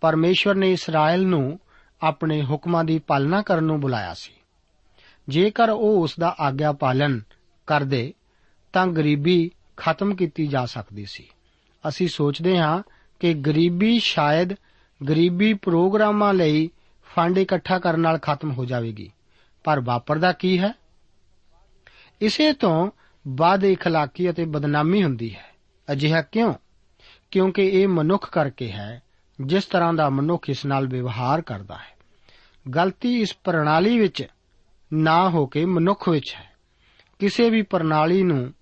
ਪਰਮੇਸ਼ਵਰ 0.00 0.54
ਨੇ 0.54 0.72
ਇਸਰਾਇਲ 0.72 1.26
ਨੂੰ 1.26 1.60
ਆਪਣੇ 2.02 2.42
ਹੁਕਮਾਂ 2.42 2.84
ਦੀ 2.84 2.98
ਪਾਲਣਾ 2.98 3.42
ਕਰਨ 3.42 3.64
ਨੂੰ 3.64 3.80
ਬੁਲਾਇਆ 3.80 4.14
ਸੀ। 4.14 4.32
ਜੇਕਰ 5.28 5.70
ਉਹ 5.70 6.02
ਉਸ 6.02 6.14
ਦਾ 6.20 6.36
ਆਗਿਆ 6.40 6.72
ਪਾਲਨ 6.72 7.20
ਕਰਦੇ, 7.66 8.14
ਤਾਂ 8.72 8.86
ਗਰੀਬੀ 8.86 9.50
ਖਤਮ 9.76 10.14
ਕੀਤੀ 10.14 10.46
ਜਾ 10.46 10.66
ਸਕਦੀ 10.66 11.04
ਸੀ। 11.04 11.28
ਅਸੀਂ 11.87 12.07
ਸੋਚਦੇ 12.07 12.57
ਹਾਂ 12.57 12.81
ਕਿ 13.19 13.33
ਗਰੀਬੀ 13.33 13.99
ਸ਼ਾਇਦ 13.99 14.53
ਗਰੀਬੀ 15.09 15.53
ਪ੍ਰੋਗਰਾਮਾਂ 15.53 16.33
ਲਈ 16.33 16.69
ਫੰਡ 17.15 17.37
ਇਕੱਠਾ 17.37 17.79
ਕਰਨ 17.79 17.99
ਨਾਲ 17.99 18.17
ਖਤਮ 18.17 18.51
ਹੋ 18.51 18.65
ਜਾਵੇਗੀ 18.65 19.11
ਪਰ 19.63 19.79
ਵਾਪਰਦਾ 19.79 20.31
ਕੀ 20.31 20.59
ਹੈ 20.59 20.73
ਇਸੇ 22.21 22.53
ਤੋਂ 22.53 22.91
ਬਾਅਦ 23.27 23.65
اخلاقی 23.65 24.29
ਅਤੇ 24.31 24.45
ਬਦਨਾਮੀ 24.45 25.03
ਹੁੰਦੀ 25.03 25.35
ਹੈ 25.35 25.53
ਅਜਿਹਾ 25.91 26.21
ਕਿਉਂ 26.21 26.53
ਕਿਉਂਕਿ 27.31 27.67
ਇਹ 27.67 27.87
ਮਨੁੱਖ 27.87 28.29
ਕਰਕੇ 28.29 28.71
ਹੈ 28.71 29.01
ਜਿਸ 29.41 29.65
ਤਰ੍ਹਾਂ 29.65 29.93
ਦਾ 29.93 30.09
ਮਨੁੱਖ 30.09 30.49
ਇਸ 30.49 30.65
ਨਾਲ 30.65 30.87
ਵਿਵਹਾਰ 30.87 31.41
ਕਰਦਾ 31.41 31.75
ਹੈ 31.75 31.97
ਗਲਤੀ 32.75 33.21
ਇਸ 33.21 33.35
ਪ੍ਰਣਾਲੀ 33.43 33.99
ਵਿੱਚ 33.99 34.27
ਨਾ 34.93 35.29
ਹੋ 35.29 35.45
ਕੇ 35.45 35.65
ਮਨੁੱਖ 35.65 36.09
ਵਿੱਚ 36.09 36.35
ਹੈ 36.35 36.51
ਕਿਸੇ 37.19 37.49
ਵੀ 37.49 37.61
ਪ੍ਰਣਾਲੀ 37.61 38.23
ਨੂੰ 38.23 38.53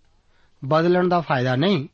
ਬਦਲਣ 0.65 1.07
ਦਾ 1.07 1.21
ਫਾਇਦਾ 1.21 1.55
ਨਹੀਂ 1.55 1.87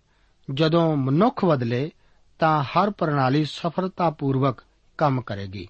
ਜਦੋਂ 0.55 0.97
ਮਨੁੱਖ 0.97 1.45
ਬਦਲੇ, 1.45 1.91
ਤਾਂ 2.39 2.63
ਹਰ 2.63 2.91
ਪ੍ਰਣਾਲੀ 2.91 3.45
ਸਫਲਤਾਪੂਰਵਕ 3.45 4.61
ਕੰਮ 4.99 5.21
ਕਰੇਗੀ। 5.21 5.69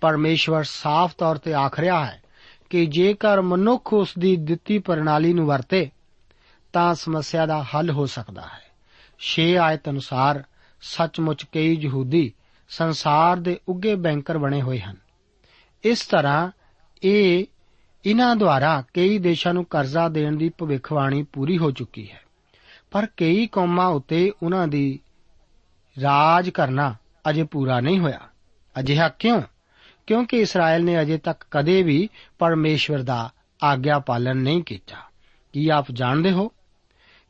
ਪਰਮੇਸ਼ਵਰ 0.00 0.64
ਸਾਫ਼ 0.64 1.16
ਤੌਰ 1.16 1.38
ਤੇ 1.38 1.54
ਆਖ 1.54 1.80
ਰਿਹਾ 1.80 2.06
ਹੈ 2.06 2.22
ਕਿ 2.70 2.86
ਜੇਕਰ 2.86 3.40
ਮਨੁੱਖ 3.40 3.92
ਉਸ 3.92 4.14
ਦੀ 4.18 4.36
ਦਿੱਤੀ 4.36 4.78
ਪ੍ਰਣਾਲੀ 4.78 5.32
ਨੂੰ 5.32 5.46
ਵਰਤੇ, 5.46 5.90
ਤਾਂ 6.72 6.94
ਸਮੱਸਿਆ 6.94 7.46
ਦਾ 7.46 7.62
ਹੱਲ 7.62 7.90
ਹੋ 7.90 8.06
ਸਕਦਾ 8.06 8.42
ਹੈ। 8.42 8.66
6 9.18 9.56
ਆਇਤ 9.56 9.88
ਅਨੁਸਾਰ 9.88 10.44
ਸੱਚਮੁੱਚ 10.80 11.44
ਕਈ 11.44 11.76
ਯਹੂਦੀ 11.80 12.32
ਸੰਸਾਰ 12.68 13.36
ਦੇ 13.36 13.60
ਉੱਗੇ 13.68 13.94
ਬੈਂਕਰ 13.94 14.38
ਬਣੇ 14.38 14.62
ਹੋਏ 14.62 14.78
ਹਨ। 14.78 14.96
ਇਸ 15.84 16.06
ਤਰ੍ਹਾਂ 16.06 16.50
ਇਹ 17.02 17.46
ਇਹਨਾਂ 18.06 18.36
ਦੁਆਰਾ 18.36 18.82
ਕਈ 18.94 19.18
ਦੇਸ਼ਾਂ 19.18 19.54
ਨੂੰ 19.54 19.64
ਕਰਜ਼ਾ 19.64 20.08
ਦੇਣ 20.08 20.36
ਦੀ 20.36 20.48
ਭਵਿੱਖਬਾਣੀ 20.48 21.22
ਪੂਰੀ 21.22 21.58
ਹੋ 21.58 21.70
ਚੁੱਕੀ 21.70 22.10
ਹੈ। 22.10 22.20
ਪਰ 22.90 23.06
ਕਈ 23.16 23.46
ਕੌਮਾਂ 23.46 23.86
ਉੱਤੇ 23.86 24.32
ਉਹਨਾਂ 24.42 24.68
ਦੀ 24.68 25.00
ਰਾਜ 26.02 26.50
ਕਰਨਾ 26.50 26.94
ਅਜੇ 27.30 27.42
ਪੂਰਾ 27.44 27.80
ਨਹੀਂ 27.80 27.98
ਹੋਇਆ। 27.98 28.20
ਅਜਿਹਾ 28.78 29.08
ਕਿਉਂ? 29.08 29.42
ਕਿਉਂਕਿ 30.06 30.38
ਇਸਰਾਇਲ 30.38 30.84
ਨੇ 30.84 31.00
ਅਜੇ 31.00 31.18
ਤੱਕ 31.18 31.44
ਕਦੇ 31.50 31.82
ਵੀ 31.82 32.08
ਪਰਮੇਸ਼ਵਰ 32.38 33.02
ਦਾ 33.02 33.30
ਆਗਿਆ 33.62 33.98
ਪਾਲਨ 33.98 34.36
ਨਹੀਂ 34.36 34.62
ਕੀਤਾ। 34.62 34.96
ਕੀ 35.52 35.68
ਆਪ 35.68 35.86
ਜਾਣਦੇ 35.92 36.32
ਹੋ 36.32 36.52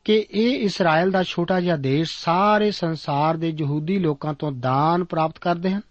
ਕਿ 0.03 0.27
ਇਹ 0.31 0.59
ਇਸਰਾਇਲ 0.59 1.11
ਦਾ 1.11 1.23
ਛੋਟਾ 1.23 1.59
ਜਿਹਾ 1.59 1.75
ਦੇਸ਼ 1.75 2.23
ਸਾਰੇ 2.23 2.71
ਸੰਸਾਰ 2.71 3.37
ਦੇ 3.37 3.53
ਯਹੂਦੀ 3.59 3.99
ਲੋਕਾਂ 3.99 4.33
ਤੋਂ 4.33 4.51
ਦਾਨ 4.51 5.03
ਪ੍ਰਾਪਤ 5.03 5.39
ਕਰਦੇ 5.39 5.71
ਹਨ? 5.71 5.81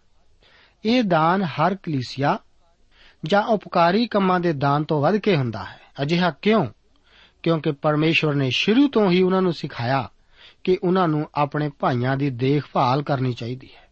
ਇਹ 0.85 1.03
ਦਾਨ 1.03 1.43
ਹਰ 1.43 1.75
ਕਲੀਸਿਆ 1.75 2.39
ਜਾਂ 3.25 3.43
ਉਪਕਾਰੀ 3.43 4.07
ਕੰਮਾਂ 4.07 4.41
ਦੇ 4.41 4.53
ਦਾਨ 4.53 4.85
ਤੋਂ 4.85 5.01
ਵੱਧ 5.01 5.17
ਕੇ 5.17 5.37
ਹੁੰਦਾ 5.37 5.65
ਹੈ। 5.65 5.81
ਅਜਿਹਾ 6.03 6.31
ਕਿਉਂ? 6.31 6.67
ਕਿਉਂਕਿ 7.47 7.73
ਪਰਮੇਸ਼ਵਰ 7.73 8.35
ਨੇ 8.35 8.51
ਸ਼ੁਰੂ 8.51 8.89
ਤੋਂ 8.89 9.11
ਹੀ 9.11 9.23
ਉਹਨਾਂ 9.23 9.43
ਨੂੰ 9.43 9.53
ਸਿਖਾਇਆ 9.53 10.11
ਕਿ 10.65 10.79
ਉਹਨਾਂ 10.83 11.09
ਨੂੰ 11.09 11.31
ਆਪਣੇ 11.35 11.71
ਭਾਈਆਂ 11.79 12.17
ਦੀ 12.17 12.31
ਦੇਖਭਾਲ 12.31 13.03
ਕਰਨੀ 13.03 13.33
ਚਾਹੀਦੀ 13.33 13.71
ਹੈ। 13.77 13.89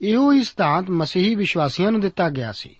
ਇਹੋ 0.00 0.32
ਹੀ 0.32 0.44
ਸਿਧਾਂਤ 0.44 0.90
ਮਸੀਹੀ 0.90 1.34
ਵਿਸ਼ਵਾਸੀਆਂ 1.34 1.92
ਨੂੰ 1.92 2.00
ਦਿੱਤਾ 2.00 2.30
ਗਿਆ 2.30 2.52
ਸੀ। 2.52 2.76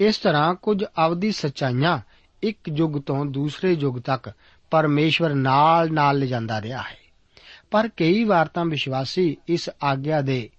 ਇਸ 0.00 0.18
ਤਰ੍ਹਾਂ 0.18 0.54
ਕੁਝ 0.54 0.84
ਅਵਧੀ 1.06 1.32
ਸਚਾਈਆਂ 1.32 1.98
ਇੱਕ 2.42 2.58
ਯੁੱਗ 2.76 3.02
ਤੋਂ 3.02 3.26
ਦੂਸਰੇ 3.26 3.72
ਯੁੱਗ 3.72 4.00
ਤੱਕ 4.00 4.32
ਪਰਮੇਸ਼ਵਰ 4.70 5.34
ਨਾਲ 5.34 5.92
ਨਾਲ 5.92 6.18
ਲਿਜਾਂਦਾ 6.18 6.62
ਰਿਹਾ 6.62 6.82
ਹੈ। 6.82 6.98
ਪਰ 7.70 7.88
ਕਈ 7.88 8.24
ਵਾਰ 8.24 8.48
ਤਾਂ 8.48 8.64
ਵਿਸ਼ਵਾਸੀ 8.64 9.36
ਇਸ 9.48 9.70
ਆਗਿਆ 9.82 10.20
ਦੇ 10.20 10.50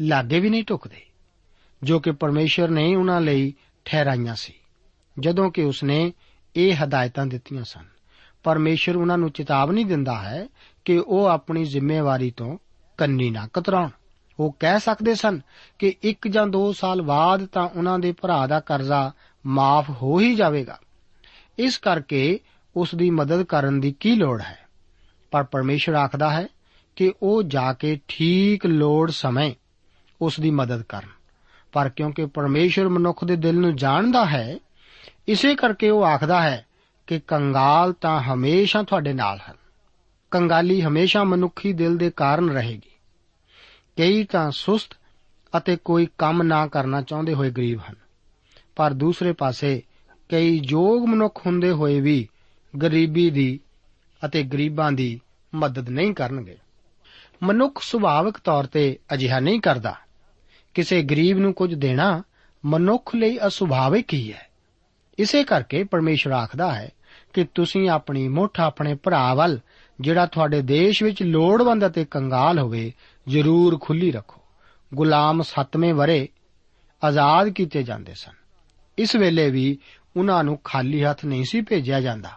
ਲਾਗੇ 0.00 0.40
ਵੀ 0.40 0.50
ਨਹੀਂ 0.50 0.64
ਟੁਕਦੇ 0.64 1.02
ਜੋ 1.82 2.00
ਕਿ 2.00 2.10
ਪਰਮੇਸ਼ਵਰ 2.10 2.68
ਨੇ 2.68 2.96
ਉਹਨਾਂ 2.96 3.20
ਲਈ 3.20 3.54
ਠਹਿਰਾਈਆਂ 3.84 4.34
ਸੀ, 4.34 4.54
ਜਦੋਂ 5.18 5.50
ਕਿ 5.50 5.62
ਉਸਨੇ 5.62 6.12
ਇਹ 6.56 6.84
ਹਦਾਇਤਾਂ 6.84 7.26
ਦਿੱਤੀਆਂ 7.26 7.64
ਸਨ। 7.64 7.92
ਪਰਮੇਸ਼ਵਰ 8.42 8.96
ਉਹਨਾਂ 8.96 9.18
ਨੂੰ 9.18 9.30
ਚੇਤਾਵਨੀ 9.30 9.84
ਦਿੰਦਾ 9.84 10.18
ਹੈ 10.18 10.46
ਕਿ 10.84 10.98
ਉਹ 10.98 11.26
ਆਪਣੀ 11.26 11.64
ਜ਼ਿੰਮੇਵਾਰੀ 11.64 12.30
ਤੋਂ 12.30 12.58
ਕੰਨੀ 12.98 13.30
ਨਾ 13.30 13.48
ਕਤਰਾਉਣ। 13.52 13.88
ਉਹ 14.40 14.56
ਕਹਿ 14.60 14.80
ਸਕਦੇ 14.80 15.14
ਸਨ 15.14 15.40
ਕਿ 15.78 15.94
ਇੱਕ 16.02 16.28
ਜਾਂ 16.28 16.46
ਦੋ 16.46 16.72
ਸਾਲ 16.72 17.02
ਬਾਅਦ 17.02 17.46
ਤਾਂ 17.46 17.68
ਉਹਨਾਂ 17.68 17.98
ਦੇ 17.98 18.12
ਭਰਾ 18.12 18.46
ਦਾ 18.46 18.60
ਕਰਜ਼ਾ 18.60 19.12
ਮਾਫ 19.46 19.90
ਹੋ 19.90 20.20
ਹੀ 20.20 20.34
ਜਾਵੇਗਾ। 20.34 20.78
ਇਸ 21.58 21.78
ਕਰਕੇ 21.78 22.40
ਉਸ 22.76 22.94
ਦੀ 22.94 23.10
ਮਦਦ 23.10 23.42
ਕਰਨ 23.42 23.80
ਦੀ 23.80 23.94
ਕੀ 24.00 24.14
ਲੋੜ 24.14 24.40
ਹੈ? 24.40 24.58
ਪਰ 25.30 25.42
ਪਰਮੇਸ਼ਰ 25.42 25.94
ਆਖਦਾ 25.94 26.30
ਹੈ 26.30 26.46
ਕਿ 26.96 27.12
ਉਹ 27.22 27.42
ਜਾ 27.42 27.72
ਕੇ 27.72 28.00
ਠੀਕ 28.08 28.66
ਲੋੜ 28.66 29.10
ਸਮੇਂ 29.10 29.54
ਉਸ 30.22 30.40
ਦੀ 30.40 30.50
ਮਦਦ 30.50 30.82
ਕਰਨ। 30.82 31.08
ਪਰ 31.72 31.88
ਕਿਉਂਕਿ 31.88 32.26
ਪਰਮੇਸ਼ਰ 32.26 32.88
ਮਨੁੱਖ 32.88 33.24
ਦੇ 33.24 33.36
ਦਿਲ 33.36 33.60
ਨੂੰ 33.60 33.76
ਜਾਣਦਾ 33.76 34.24
ਹੈ, 34.24 34.58
ਇਸੇ 35.28 35.54
ਕਰਕੇ 35.54 35.90
ਉਹ 35.90 36.04
ਆਖਦਾ 36.04 36.42
ਹੈ 36.42 36.66
ਕਿ 37.06 37.20
ਕੰਗਾਲ 37.20 37.92
ਤਾਂ 37.92 38.20
ਹਮੇਸ਼ਾ 38.20 38.82
ਤੁਹਾਡੇ 38.82 39.12
ਨਾਲ 39.12 39.38
ਹਨ। 39.50 39.56
ਕੰਗਾਲੀ 40.30 40.82
ਹਮੇਸ਼ਾ 40.82 41.24
ਮਨੁੱਖੀ 41.24 41.72
ਦਿਲ 41.72 41.96
ਦੇ 41.96 42.10
ਕਾਰਨ 42.10 42.50
ਰਹੇਗੀ। 42.50 42.90
ਕਈ 43.96 44.24
ਤਾਂ 44.24 44.50
ਸੁਸਤ 44.50 44.96
ਅਤੇ 45.56 45.76
ਕੋਈ 45.76 46.08
ਕੰਮ 46.18 46.42
ਨਾ 46.42 46.66
ਕਰਨਾ 46.66 47.02
ਚਾਹੁੰਦੇ 47.02 47.34
ਹੋਏ 47.34 47.50
ਗਰੀਬ 47.50 47.80
ਹਨ। 47.90 47.94
ਪਰ 48.76 48.92
ਦੂਸਰੇ 48.92 49.32
ਪਾਸੇ 49.32 49.82
ਕਈ 50.28 50.62
ਯੋਗ 50.64 51.06
ਮਨੁੱਖ 51.06 51.46
ਹੁੰਦੇ 51.46 51.70
ਹੋਏ 51.70 52.00
ਵੀ 52.00 52.28
ਗਰੀਬੀ 52.82 53.30
ਦੀ 53.30 53.60
ਅਤੇ 54.24 54.42
ਗਰੀਬਾਂ 54.42 54.92
ਦੀ 54.92 55.20
ਮਦਦ 55.54 55.88
ਨਹੀਂ 55.88 56.14
ਕਰਨਗੇ। 56.14 56.58
ਮਨੁੱਖ 57.42 57.82
ਸੁਭਾਵਿਕ 57.82 58.38
ਤੌਰ 58.38 58.66
ਤੇ 58.66 58.98
ਅਜਿਹਾ 59.14 59.40
ਨਹੀਂ 59.40 59.60
ਕਰਦਾ। 59.60 59.96
ਕਿਸੇ 60.74 61.02
ਗਰੀਬ 61.02 61.38
ਨੂੰ 61.38 61.54
ਕੁਝ 61.54 61.74
ਦੇਣਾ 61.74 62.22
ਮਨੁੱਖ 62.64 63.14
ਲਈ 63.14 63.38
ਅਸੁਭਾਵਿਕ 63.46 64.12
ਹੀ 64.12 64.32
ਹੈ। 64.32 64.51
ਇਸੇ 65.18 65.44
ਕਰਕੇ 65.44 65.84
ਪਰਮੇਸ਼ਰ 65.84 66.30
ਆਖਦਾ 66.30 66.74
ਹੈ 66.74 66.90
ਕਿ 67.32 67.44
ਤੁਸੀਂ 67.44 67.90
ਆਪਣੀ 67.90 68.28
ਮੁੱਠ 68.28 68.60
ਆਪਣੇ 68.60 68.94
ਭਰਾ 68.94 69.34
ਵੱਲ, 69.34 69.60
ਜਿਹੜਾ 70.00 70.26
ਤੁਹਾਡੇ 70.26 70.62
ਦੇਸ਼ 70.62 71.02
ਵਿੱਚ 71.02 71.22
ਲੋੜਵੰਦ 71.22 71.86
ਅਤੇ 71.86 72.04
ਕੰਗਾਲ 72.04 72.58
ਹੋਵੇ, 72.58 72.92
ਜ਼ਰੂਰ 73.28 73.78
ਖੁੱਲੀ 73.80 74.12
ਰੱਖੋ। 74.12 74.40
ਗੁਲਾਮ 74.94 75.42
7ਵੇਂ 75.42 75.94
ਵਰੇ 75.94 76.28
ਆਜ਼ਾਦ 77.04 77.48
ਕੀਤੇ 77.48 77.82
ਜਾਂਦੇ 77.82 78.12
ਸਨ। 78.14 78.32
ਇਸ 78.98 79.16
ਵੇਲੇ 79.16 79.50
ਵੀ 79.50 79.78
ਉਹਨਾਂ 80.16 80.44
ਨੂੰ 80.44 80.60
ਖਾਲੀ 80.64 81.04
ਹੱਥ 81.04 81.24
ਨਹੀਂ 81.24 81.44
ਸੀ 81.44 81.60
ਭੇਜਿਆ 81.60 82.00
ਜਾਂਦਾ। 82.00 82.30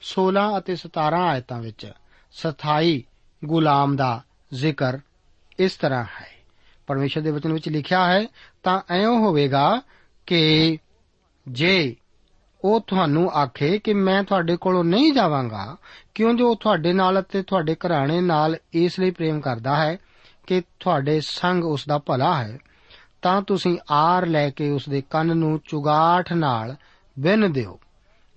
16 0.00 0.58
ਅਤੇ 0.58 0.76
17 0.76 1.20
ਆਇਤਾਂ 1.20 1.60
ਵਿੱਚ 1.60 1.92
ਸਥਾਈ 2.32 3.04
ਗੁਲਾਮ 3.44 3.96
ਦਾ 3.96 4.22
ਜ਼ਿਕਰ 4.54 4.98
ਇਸ 5.58 5.76
ਤਰ੍ਹਾਂ 5.76 6.04
ਹੈ। 6.04 6.34
ਪਰਮੇਸ਼ਰ 6.86 7.20
ਦੇ 7.20 7.30
ਵਚਨ 7.30 7.52
ਵਿੱਚ 7.52 7.68
ਲਿਖਿਆ 7.68 8.12
ਹੈ, 8.12 8.26
ਤਾਂ 8.62 8.80
ਐਉਂ 8.90 9.18
ਹੋਵੇਗਾ 9.18 9.82
ਕਿ 10.26 10.78
ਜੇ 11.48 11.96
ਉਹ 12.64 12.80
ਤੁਹਾਨੂੰ 12.80 13.30
ਆਖੇ 13.30 13.78
ਕਿ 13.78 13.94
ਮੈਂ 13.94 14.24
ਤੁਹਾਡੇ 14.24 14.56
ਕੋਲੋਂ 14.56 14.84
ਨਹੀਂ 14.84 15.12
ਜਾਵਾਂਗਾ, 15.12 15.76
ਕਿਉਂ 16.14 16.34
ਜੋ 16.34 16.50
ਉਹ 16.50 16.56
ਤੁਹਾਡੇ 16.56 16.92
ਨਾਲ 16.92 17.20
ਅਤੇ 17.20 17.42
ਤੁਹਾਡੇ 17.42 17.74
ਘਰਾਣੇ 17.74 18.20
ਨਾਲ 18.20 18.56
ਇਸ 18.72 19.00
ਲਈ 19.00 19.10
ਪ੍ਰੇਮ 19.10 19.40
ਕਰਦਾ 19.40 19.76
ਹੈ 19.76 19.96
ਕਿ 20.46 20.62
ਤੁਹਾਡੇ 20.80 21.20
ਸੰਗ 21.20 21.64
ਉਸ 21.64 21.84
ਦਾ 21.88 21.98
ਭਲਾ 21.98 22.44
ਹੈ, 22.44 22.58
ਤਾਂ 23.22 23.42
ਤੁਸੀਂ 23.42 23.78
ਆਰ 23.90 24.26
ਲੈ 24.26 24.50
ਕੇ 24.50 24.70
ਉਸ 24.70 24.88
ਦੇ 24.88 25.02
ਕੰਨ 25.10 25.36
ਨੂੰ 25.36 25.60
ਚੁਗਾਠ 25.68 26.32
ਨਾਲ 26.32 26.76
ਬਿੰਨ 27.18 27.52
ਦਿਓ, 27.52 27.80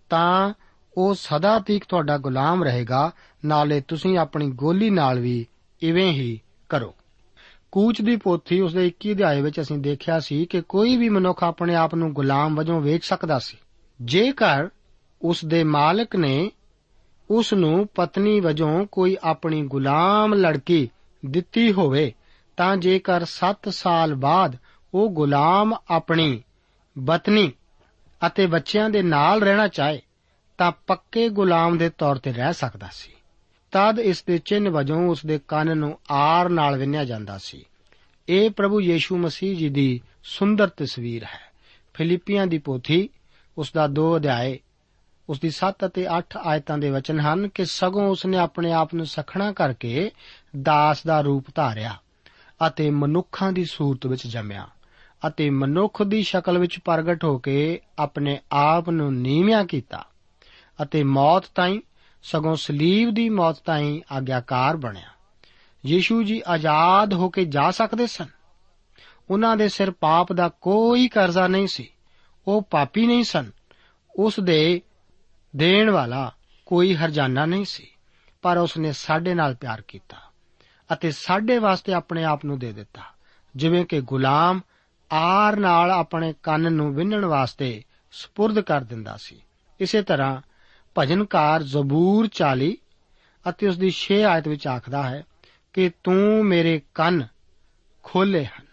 ਤਾਂ 0.09 0.53
ਉਹ 0.97 1.13
ਸਦਾ 1.13 1.59
ਤੀਕ 1.59 1.83
ਤੁਹਾਡਾ 1.89 2.17
ਗੁਲਾਮ 2.17 2.63
ਰਹੇਗਾ, 2.63 3.11
ਨਾਲੇ 3.45 3.81
ਤੁਸੀਂ 3.81 4.17
ਆਪਣੀ 4.17 4.51
ਗੋਲੀ 4.51 4.89
ਨਾਲ 4.89 5.19
ਵੀ 5.19 5.45
ਇਵੇਂ 5.81 6.11
ਹੀ 6.11 6.39
ਕਰੋ। 6.69 6.95
ਕੂਚ 7.71 8.01
ਦੀ 8.01 8.15
ਪੋਥੀ 8.15 8.61
ਉਸ 8.61 8.73
ਦੇ 8.73 8.87
21 8.87 9.13
ਅਧਿਆਏ 9.13 9.41
ਵਿੱਚ 9.41 9.61
ਅਸੀਂ 9.61 9.77
ਦੇਖਿਆ 9.77 10.19
ਸੀ 10.19 10.45
ਕਿ 10.45 10.61
ਕੋਈ 10.61 10.97
ਵੀ 10.97 11.09
ਮਨੁੱਖ 11.09 11.43
ਆਪਣੇ 11.43 11.75
ਆਪ 11.75 11.95
ਨੂੰ 11.95 12.13
ਗੁਲਾਮ 12.13 12.55
ਵਜੋਂ 12.55 12.81
ਵੇਚ 12.81 13.05
ਸਕਦਾ 13.05 13.39
ਸੀ। 13.39 13.57
ਜੇਕਰ 14.01 14.69
ਉਸ 15.21 15.45
ਦੇ 15.45 15.63
ਮਾਲਕ 15.63 16.15
ਨੇ 16.15 16.51
ਉਸ 17.29 17.53
ਨੂੰ 17.53 17.87
ਪਤਨੀ 17.87 18.39
ਵਜੋਂ 18.39 18.85
ਕੋਈ 18.91 19.17
ਆਪਣੀ 19.23 19.67
ਗੁਲਾਮ 19.67 20.33
ਲੜਕੀ 20.33 20.89
ਦਿੱਤੀ 21.25 21.71
ਹੋਵੇ, 21.71 22.13
ਤਾਂ 22.57 22.77
ਜੇਕਰ 22.77 23.25
7 23.25 23.69
ਸਾਲ 23.69 24.15
ਬਾਅਦ 24.15 24.57
ਉਹ 24.93 25.09
ਗੁਲਾਮ 25.09 25.73
ਆਪਣੀ 25.89 26.43
ਬਤਨੀ 26.97 27.51
ਅਤੇ 28.27 28.45
ਬੱਚਿਆਂ 28.45 28.89
ਦੇ 28.89 29.01
ਨਾਲ 29.01 29.41
ਰਹਿਣਾ 29.41 29.67
ਚਾਹੇ, 29.67 30.01
ਤਾਂ 30.57 30.71
ਪੱਕੇ 30.87 31.29
ਗੁਲਾਮ 31.29 31.77
ਦੇ 31.77 31.89
ਤੌਰ 31.89 32.15
ਤੇ 32.15 32.33
ਰਹਿ 32.33 32.53
ਸਕਦਾ 32.53 32.89
ਸੀ। 32.91 33.11
ਤਦ 33.71 33.99
ਇਸ 33.99 34.23
ਦੇ 34.23 34.37
ਚਿੰਨ 34.37 34.69
ਵਜੋਂ 34.69 35.07
ਉਸ 35.07 35.25
ਦੇ 35.25 35.39
ਕੰਨ 35.47 35.77
ਨੂੰ 35.77 35.99
ਆਰ 36.11 36.49
ਨਾਲ 36.49 36.77
ਵਿੰਨਿਆ 36.77 37.05
ਜਾਂਦਾ 37.05 37.37
ਸੀ। 37.37 37.65
ਇਹ 38.29 38.49
ਪ੍ਰਭੂ 38.51 38.81
ਯੀਸ਼ੂ 38.81 39.17
ਮਸੀਹ 39.17 39.57
ਜੀ 39.57 39.69
ਦੀ 39.69 40.01
ਸੁੰਦਰ 40.23 40.67
ਤਸਵੀਰ 40.67 41.23
ਹੈ। 41.23 41.47
ਫਿਲੀਪੀਆਂ 41.93 42.47
ਦੀ 42.47 42.57
ਪੋਥੀ 42.57 43.09
ਉਸ 43.57 43.71
ਦਾ 43.73 43.87
2 43.87 44.15
ਅਧਿਆਏ, 44.15 44.59
ਉਸ 45.29 45.39
ਦੀ 45.39 45.49
7 45.49 45.85
ਅਤੇ 45.85 46.07
8 46.17 46.37
ਆਇਤਾਂ 46.43 46.77
ਦੇ 46.77 46.89
ਵਚਨ 46.89 47.19
ਹਨ 47.19 47.47
ਕਿ 47.47 47.65
ਸਗੋਂ 47.65 48.07
ਉਸ 48.07 48.25
ਨੇ 48.25 48.37
ਆਪਣੇ 48.37 48.71
ਆਪ 48.71 48.93
ਨੂੰ 48.93 49.05
ਸਖਣਾ 49.05 49.51
ਕਰਕੇ 49.51 50.11
ਦਾਸ 50.61 51.03
ਦਾ 51.03 51.21
ਰੂਪ 51.21 51.45
ਧਾਰਿਆ 51.55 51.95
ਅਤੇ 52.67 52.89
ਮਨੁੱਖਾਂ 52.89 53.51
ਦੀ 53.51 53.65
ਸੂਰਤ 53.65 54.05
ਵਿੱਚ 54.05 54.27
ਜੰਮਿਆ 54.27 54.67
ਅਤੇ 55.27 55.49
ਮਨੁੱਖ 55.49 56.03
ਦੀ 56.03 56.23
ਸ਼ਕਲ 56.23 56.57
ਵਿੱਚ 56.57 56.79
ਪ੍ਰਗਟ 56.79 57.23
ਹੋ 57.23 57.37
ਕੇ 57.37 57.79
ਆਪਣੇ 57.99 58.39
ਆਪ 58.51 58.89
ਨੂੰ 58.89 59.15
ਨੀਵਿਆਂ 59.15 59.65
ਕੀਤਾ 59.65 60.05
ਅਤੇ 60.81 61.03
ਮੌਤ 61.03 61.43
ਤਾਈਂ, 61.55 61.79
ਸਗੋਂ 62.23 62.55
ਸਲੀਬ 62.55 63.09
ਦੀ 63.09 63.29
ਮੌਤ 63.29 63.57
ਤਾਈਂ 63.65 64.01
ਆਗਿਆਕਾਰ 64.11 64.77
ਬਣਿਆ। 64.77 65.07
ਯੀਸ਼ੂ 65.85 66.23
ਜੀ 66.23 66.41
ਆਜ਼ਾਦ 66.47 67.13
ਹੋ 67.13 67.29
ਕੇ 67.29 67.45
ਜਾ 67.45 67.71
ਸਕਦੇ 67.71 68.07
ਸਨ? 68.07 68.25
ਉਹਨਾਂ 69.29 69.57
ਦੇ 69.57 69.69
ਸਿਰ 69.69 69.91
ਪਾਪ 69.91 70.33
ਦਾ 70.33 70.49
ਕੋਈ 70.49 71.07
ਕਰਜ਼ਾ 71.07 71.47
ਨਹੀਂ 71.47 71.67
ਸੀ। 71.67 71.89
ਉਹ 72.47 72.61
ਪਾਪੀ 72.61 73.07
ਨਹੀਂ 73.07 73.23
ਸਨ। 73.23 73.51
ਉਸ 74.19 74.39
ਦੇ 74.39 74.81
ਦੇਣ 75.55 75.89
ਵਾਲਾ 75.89 76.31
ਕੋਈ 76.65 76.95
ਹਰਜਾਨਾ 76.95 77.45
ਨਹੀਂ 77.45 77.65
ਸੀ, 77.65 77.87
ਪਰ 78.41 78.57
ਉਸ 78.57 78.77
ਨੇ 78.77 78.91
ਸਾਡੇ 78.91 79.33
ਨਾਲ 79.33 79.55
ਪਿਆਰ 79.55 79.81
ਕੀਤਾ 79.81 80.17
ਅਤੇ 80.93 81.11
ਸਾਡੇ 81.11 81.59
ਵਾਸਤੇ 81.59 81.93
ਆਪਣੇ 81.93 82.23
ਆਪ 82.23 82.45
ਨੂੰ 82.45 82.59
ਦੇ 82.59 82.73
ਦਿੱਤਾ, 82.73 83.01
ਜਿਵੇਂ 83.55 83.85
ਕਿ 83.85 84.01
ਗੁਲਾਮ 84.01 84.61
ਆਰ 85.11 85.55
ਨਾਲ 85.55 85.91
ਆਪਣੇ 85.91 86.33
ਕੰਨ 86.43 86.73
ਨੂੰ 86.73 86.95
ਵਿੰਨਣ 86.95 87.25
ਵਾਸਤੇ 87.25 87.83
ਸਪੁਰਦ 88.11 88.59
ਕਰ 88.59 88.81
ਦਿੰਦਾ 88.81 89.17
ਸੀ। 89.17 89.41
ਇਸੇ 89.79 90.01
ਤਰ੍ਹਾਂ 90.01 90.41
ਭਜਨਕਾਰ 90.97 91.63
ਜ਼ਬੂਰ 91.63 92.27
40 92.27 92.77
ਅਤੇ 93.49 93.67
ਉਸ 93.67 93.77
ਦੀ 93.77 93.91
6 93.91 94.21
ਆਇਤ 94.21 94.47
ਵਿੱਚ 94.47 94.67
ਆਖਦਾ 94.67 95.09
ਹੈ 95.09 95.23
ਕਿ 95.73 95.91
ਤੂੰ 96.03 96.45
ਮੇਰੇ 96.45 96.81
ਕੰਨ 96.93 97.27
ਖੋਲੇ 98.03 98.45
ਹਨ। 98.45 98.65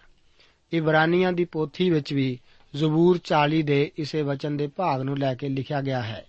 ਇਬਰਾਨੀਆਂ 0.73 1.33
ਦੀ 1.33 1.45
ਪੋਥੀ 1.45 1.91
ਵਿੱਚ 1.91 2.13
ਵੀ 2.13 2.41
ਜ਼ਬੂਰ 2.77 3.19
40 3.25 3.63
ਦੇ 3.63 3.91
ਇਸੇ 3.99 4.23
ਵਚਨ 4.23 4.57
ਦੇ 4.57 4.67
ਭਾਗ 4.67 5.03
ਨੂੰ 5.03 5.19
ਲੈ 5.19 5.35
ਕੇ 5.35 5.49
ਲਿਖਿਆ 5.49 5.81
ਗਿਆ 5.81 6.03
ਹੈ 6.03 6.25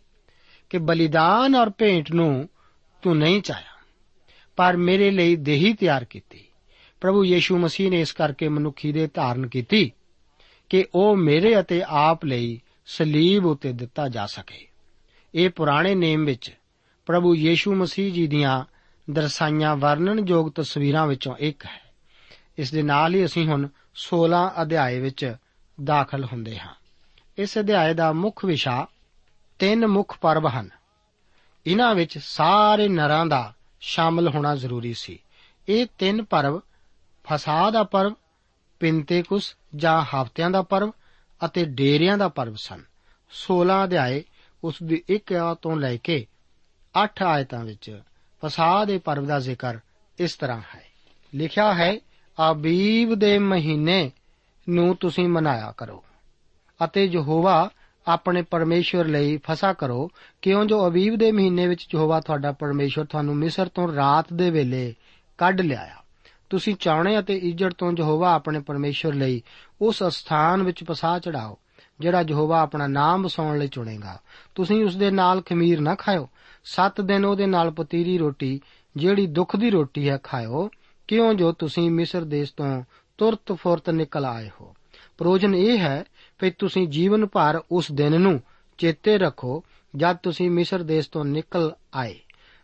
ਕਿ 0.70 0.78
ਬਲੀਦਾਨ 0.78 1.56
ਔਰ 1.56 1.70
ਭੇਂਟ 1.70 2.12
ਨੂੰ 2.12 2.50
ਤੂੰ 3.02 3.18
ਨਹੀਂ 3.18 3.42
ਚਾਹਿਆ, 3.42 3.74
ਪਰ 4.56 4.78
ਮੇਰੇ 4.78 5.12
ਲਈ 5.12 5.36
ਦੇਹੀ 5.36 5.74
ਤਿਆਰ 5.74 6.06
ਕੀਤੀ। 6.06 6.44
ਪ੍ਰਭੂ 7.02 7.26
ਯੀਸ਼ੂ 7.26 7.58
ਮਸੀਹ 7.58 7.92
ਨੇ 7.92 8.02
ਇਸ 8.02 8.12
ਕਰਕੇ 8.12 8.48
ਮਨੁੱਖੀ 8.48 8.92
ਦੇ 8.92 9.08
ਧਾਰਨ 9.08 9.48
ਕੀਤੀ 9.48 9.92
ਕਿ 10.70 10.86
ਉਹ 10.96 11.16
ਮੇਰੇ 11.16 11.60
ਅਤੇ 11.60 11.84
ਆਪ 11.88 12.26
ਲਈ 12.26 12.62
ਸਲੀਬ 12.86 13.46
ਉਤੇ 13.46 13.74
ਦਿੱਤਾ 13.74 14.08
ਜਾ 14.10 14.26
ਸਕੇ। 14.26 14.68
ਇਹ 15.36 15.50
ਪੁਰਾਣੇ 15.50 15.96
ਨੇਮ 15.96 16.26
ਵਿੱਚ 16.26 16.52
ਪ੍ਰਭੂ 17.06 17.36
ਯੀਸ਼ੂ 17.36 17.76
ਮਸੀਹ 17.76 18.12
ਜੀ 18.14 18.28
ਦੀਆਂ 18.28 18.66
ਦਰਸਾਈਆਂ 19.10 19.76
ਵਰਣਨਯੋਗ 19.76 20.52
ਤਸਵੀਰਾਂ 20.56 21.08
ਵਿੱਚੋਂ 21.08 21.36
ਇੱਕ 21.40 21.66
ਹੈ। 21.66 21.82
ਇਸ 22.58 22.72
ਦੇ 22.72 22.82
ਨਾਲ 22.82 23.16
ਹੀ 23.16 23.26
ਅਸੀਂ 23.26 23.48
ਹੁਣ 23.48 23.68
16 23.96 24.46
ਅਧਿਆਏ 24.62 25.00
ਵਿੱਚ 25.00 25.36
ਦਾਖਲ 25.84 26.24
ਹੁੰਦੇ 26.24 26.60
ਹਾਂ। 26.60 26.74
ਇਸ 27.38 27.58
ਅਧਿਆਏ 27.58 27.94
ਦਾ 27.94 28.14
ਮੁੱਖ 28.14 28.46
ਵਿਸ਼ਾ 28.46 28.88
ਤਿੰਨ 29.60 29.88
ਮੁੱਖ 29.88 30.18
ਪਰਵ 30.22 30.48
ਹਨ। 30.48 30.70
ਇਹਨਾਂ 31.68 31.96
ਵਿੱਚ 31.96 32.18
ਸਾਰੇ 32.18 32.88
ਨਰਾਂ 32.88 33.26
ਦਾ 33.26 33.54
ਸ਼ਾਮਲ 33.82 34.30
ਹੋਣਾ 34.30 34.56
ਜ਼ਰੂਰੀ 34.56 34.94
ਸੀ। 34.94 35.20
ਇਹ 35.70 35.86
ਤਿੰਨ 35.98 36.24
ਪਰਵ 36.24 36.62
ਫਸਾਦ 37.24 37.74
ਦਾ 37.74 37.84
ਪਰਵ 37.84 38.14
ਪਿੰਤੇਕੁਸ 38.80 39.56
ਜਾਂ 39.76 40.02
ਹਫ਼ਤਿਆਂ 40.02 40.50
ਦਾ 40.50 40.62
ਪਰਵ 40.62 40.92
ਅਤੇ 41.46 41.66
ਡੇਰਿਆਂ 41.66 42.18
ਦਾ 42.18 42.28
ਪਰਵ 42.28 42.56
ਸਨ। 42.56 42.84
16 43.30 43.84
ਅਧਿਆਏ 43.84 44.24
ਉਸ 44.64 44.84
ਦੀ 44.84 45.04
1 45.10 45.34
ਆਇਤ 45.34 45.58
ਤੋਂ 45.58 45.78
ਲੈ 45.78 45.96
ਕੇ 45.96 46.28
8 47.04 47.24
ਆਇਤਾਂ 47.26 47.66
ਵਿੱਚ 47.66 48.02
ਫਸਾਦ 48.46 48.88
ਦੇ 48.88 48.98
ਪਰਵ 48.98 49.26
ਦਾ 49.26 49.40
ਜ਼ਿਕਰ 49.40 49.80
ਇਸ 50.20 50.36
ਤਰ੍ਹਾਂ 50.36 50.62
ਹੈ। 50.76 50.84
ਲਿਖਿਆ 51.36 51.74
ਹੈ 51.74 51.98
ਆਬੀਬ 52.40 53.16
ਦੇ 53.16 53.40
ਮਹੀਨੇ 53.40 54.12
ਨੂੰ 54.70 54.96
ਤੁਸੀਂ 54.96 55.28
ਮਨਾਇਆ 55.28 55.74
ਕਰੋ। 55.78 56.04
ਅਤੇ 56.84 57.06
ਯਹੋਵਾ 57.06 57.70
ਆਪਣੇ 58.08 58.42
ਪਰਮੇਸ਼ਵਰ 58.42 59.06
ਲਈ 59.06 59.38
ਫਸਾ 59.38 59.74
ਕਰੋ, 59.74 60.10
ਕਿਉਂ 60.42 60.66
ਜੋ 60.66 60.88
ਅਬੀਬ 60.88 61.16
ਦੇ 61.16 61.32
ਮਹੀਨੇ 61.32 61.68
ਵਿੱਚ 61.68 61.88
ਯਹੋਵਾ 61.96 62.20
ਤੁਹਾਡਾ 62.20 62.52
ਪਰਮੇਸ਼ਵਰ 62.52 63.06
ਤੁਹਾਨੂੰ 63.06 63.36
ਮਿਸਰ 63.36 63.68
ਤੋਂ 63.68 63.96
ਰਾਤ 63.96 64.34
ਦੇ 64.34 64.50
ਵੇਲੇ 64.50 64.94
ਕੱਢ 65.38 65.62
ਲਿਆਇਆ। 65.62 65.96
ਤੁਸੀਂ 66.50 66.76
ਚਾਉਣੇ 66.76 67.20
ਅਤੇ 67.20 67.36
ਇੱਜੜ 67.36 67.74
ਤੋਂ 67.74 67.94
ਯਹੋਵਾ 68.00 68.34
ਆਪਣੇ 68.34 68.60
ਪਰਮੇਸ਼ਵਰ 68.60 69.14
ਲਈ 69.14 69.42
ਉਸ 69.82 70.04
ਸਥਾਨ 70.04 70.64
ਵਿੱਚ 70.64 70.84
ਫਸਾ 70.84 71.20
ਚੜਾਓ, 71.20 71.58
ਜਿਹੜਾ 72.00 72.24
ਯਹੋਵਾ 72.30 72.62
ਆਪਣਾ 72.62 72.88
ਨਾਮ 72.88 73.24
ਵਸਾਉਣ 73.24 73.58
ਲਈ 73.58 73.68
ਚੁਣੇਗਾ। 73.68 74.20
ਤੁਸੀਂ 74.56 74.86
ਉਸ 74.86 74.96
ਦੇ 74.96 75.12
ਨਾਲ 75.12 75.42
ਖਮੀਰ 75.42 75.82
ਨਾ 75.82 75.96
ਖਾਓ 75.96 76.30
7 76.64 77.02
ਦਿਨ 77.02 77.26
ਉਹਦੇ 77.26 77.46
ਨਾਲ 77.46 77.72
ਪਤੀਰੀ 77.72 78.18
ਰੋਟੀ, 78.18 78.62
ਜਿਹੜੀ 78.98 79.28
ਦੁੱਖ 79.28 79.56
ਦੀ 79.56 79.70
ਰੋਟੀ 79.70 80.10
ਹੈ 80.10 80.18
ਖਾਓ 80.24 80.70
ਕਿਉਂ 81.08 81.34
ਜੋ 81.34 81.52
ਤੁਸੀਂ 81.52 81.92
ਮਿਸਰ 81.92 82.24
ਦੇਸ਼ 82.24 82.54
ਤੋਂ 82.58 82.84
ਤੁਰਤ 83.18 83.52
ਫੁਰਤ 83.52 83.90
ਨਿਕਲ 83.90 84.26
ਆਏ 84.26 84.50
ਹੋ। 84.62 84.76
ਪ੍ਰੋਜਨ 85.18 85.56
ਇਹ 85.56 85.80
ਹੈ 85.80 86.04
ਕਿ 86.40 86.52
ਤੁਸੀਂ 86.52 86.88
ਜੀਵਨ 86.88 87.26
ਭਰ 87.26 87.62
ਉਸ 87.72 87.92
ਦਿਨ 87.92 88.22
ਨੂੰ 88.22 88.42
ਚੇਤੇ 88.78 89.18
ਰੱਖੋ 89.18 89.64
ਜਦ 89.96 90.16
ਤੁਸੀਂ 90.16 90.50
ਮਿਸਰ 90.50 90.84
ਦੇਸ਼ 90.84 91.10
ਤੋਂ 91.10 91.26
ਨਿਕਲ 91.26 91.72
ਆਏ। 91.96 92.20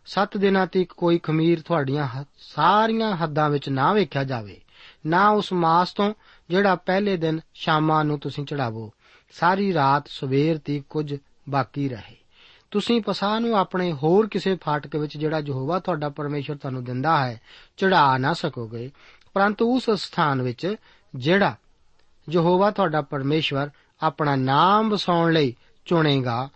7 0.05 0.37
ਦਿਨਾਂ 0.37 0.67
ਤੱਕ 0.67 0.93
ਕੋਈ 0.93 1.17
ਖਮੀਰ 1.17 1.61
ਤੁਹਾਡੀਆਂ 1.61 2.23
ਸਾਰੀਆਂ 2.37 3.15
ਹੱਦਾਂ 3.15 3.49
ਵਿੱਚ 3.49 3.69
ਨਾ 3.69 3.93
ਵੇਖਿਆ 3.93 4.23
ਜਾਵੇ। 4.23 4.61
ਨਾ 5.05 5.29
ਉਸ 5.29 5.53
ਮਾਸ 5.53 5.93
ਤੋਂ 5.93 6.13
ਜਿਹੜਾ 6.49 6.75
ਪਹਿਲੇ 6.75 7.17
ਦਿਨ 7.17 7.39
ਸ਼ਾਮਾਂ 7.53 8.05
ਨੂੰ 8.05 8.19
ਤੁਸੀਂ 8.19 8.45
ਚੜਾਵੋ। 8.45 8.91
ਸਾਰੀ 9.31 9.73
ਰਾਤ 9.73 10.03
ਸਵੇਰ 10.07 10.57
ਤੱਕ 10.57 10.83
ਕੁਝ 10.89 11.15
ਬਾਕੀ 11.49 11.89
ਰਹੇ। 11.89 12.15
ਤੁਸੀਂ 12.71 13.01
ਪਸਾਹ 13.01 13.39
ਨੂੰ 13.39 13.57
ਆਪਣੇ 13.57 13.93
ਹੋਰ 13.93 14.27
ਕਿਸੇ 14.27 14.57
ਫਾਟਕ 14.63 14.95
ਵਿੱਚ 14.95 15.17
ਜਿਹੜਾ 15.17 15.39
ਯਹੋਵਾ 15.39 15.79
ਤੁਹਾਡਾ 15.79 16.09
ਪਰਮੇਸ਼ਰ 16.09 16.55
ਤੁਹਾਨੂੰ 16.55 16.83
ਦਿੰਦਾ 16.83 17.25
ਹੈ, 17.25 17.41
ਚੜਾ 17.77 18.17
ਨਾ 18.17 18.33
ਸਕੋਗੇ। 18.33 18.91
ਪਰੰਤੂ 19.33 19.75
ਉਸ 19.75 19.89
ਸਥਾਨ 19.89 20.41
ਵਿੱਚ 20.41 20.75
ਜਿਹੜਾ 21.15 21.55
ਯਹੋਵਾ 22.29 22.71
ਤੁਹਾਡਾ 22.71 23.01
ਪਰਮੇਸ਼ਵਰ 23.01 23.69
ਆਪਣਾ 24.01 24.35
ਨਾਮ 24.35 24.89
ਵਸਾਉਣ 24.89 25.33
ਲਈ 25.33 25.55
ਚੁਣੇਗਾ, 25.85 26.49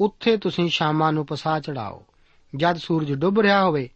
ਉੱਥੇ 0.00 0.36
ਤੁਸੀਂ 0.36 0.68
ਸ਼ਾਮਾਂ 0.68 1.12
ਨੂੰ 1.12 1.26
ਪਸਾਹ 1.26 1.60
ਚੜਾਓ। 1.60 2.04
ਜਦ 2.56 2.76
ਸੂਰਜ 2.76 3.12
ਡੁੱਬ 3.12 3.40
ਰਿਹਾ 3.40 3.64
ਹੋਵੇ, 3.64 3.88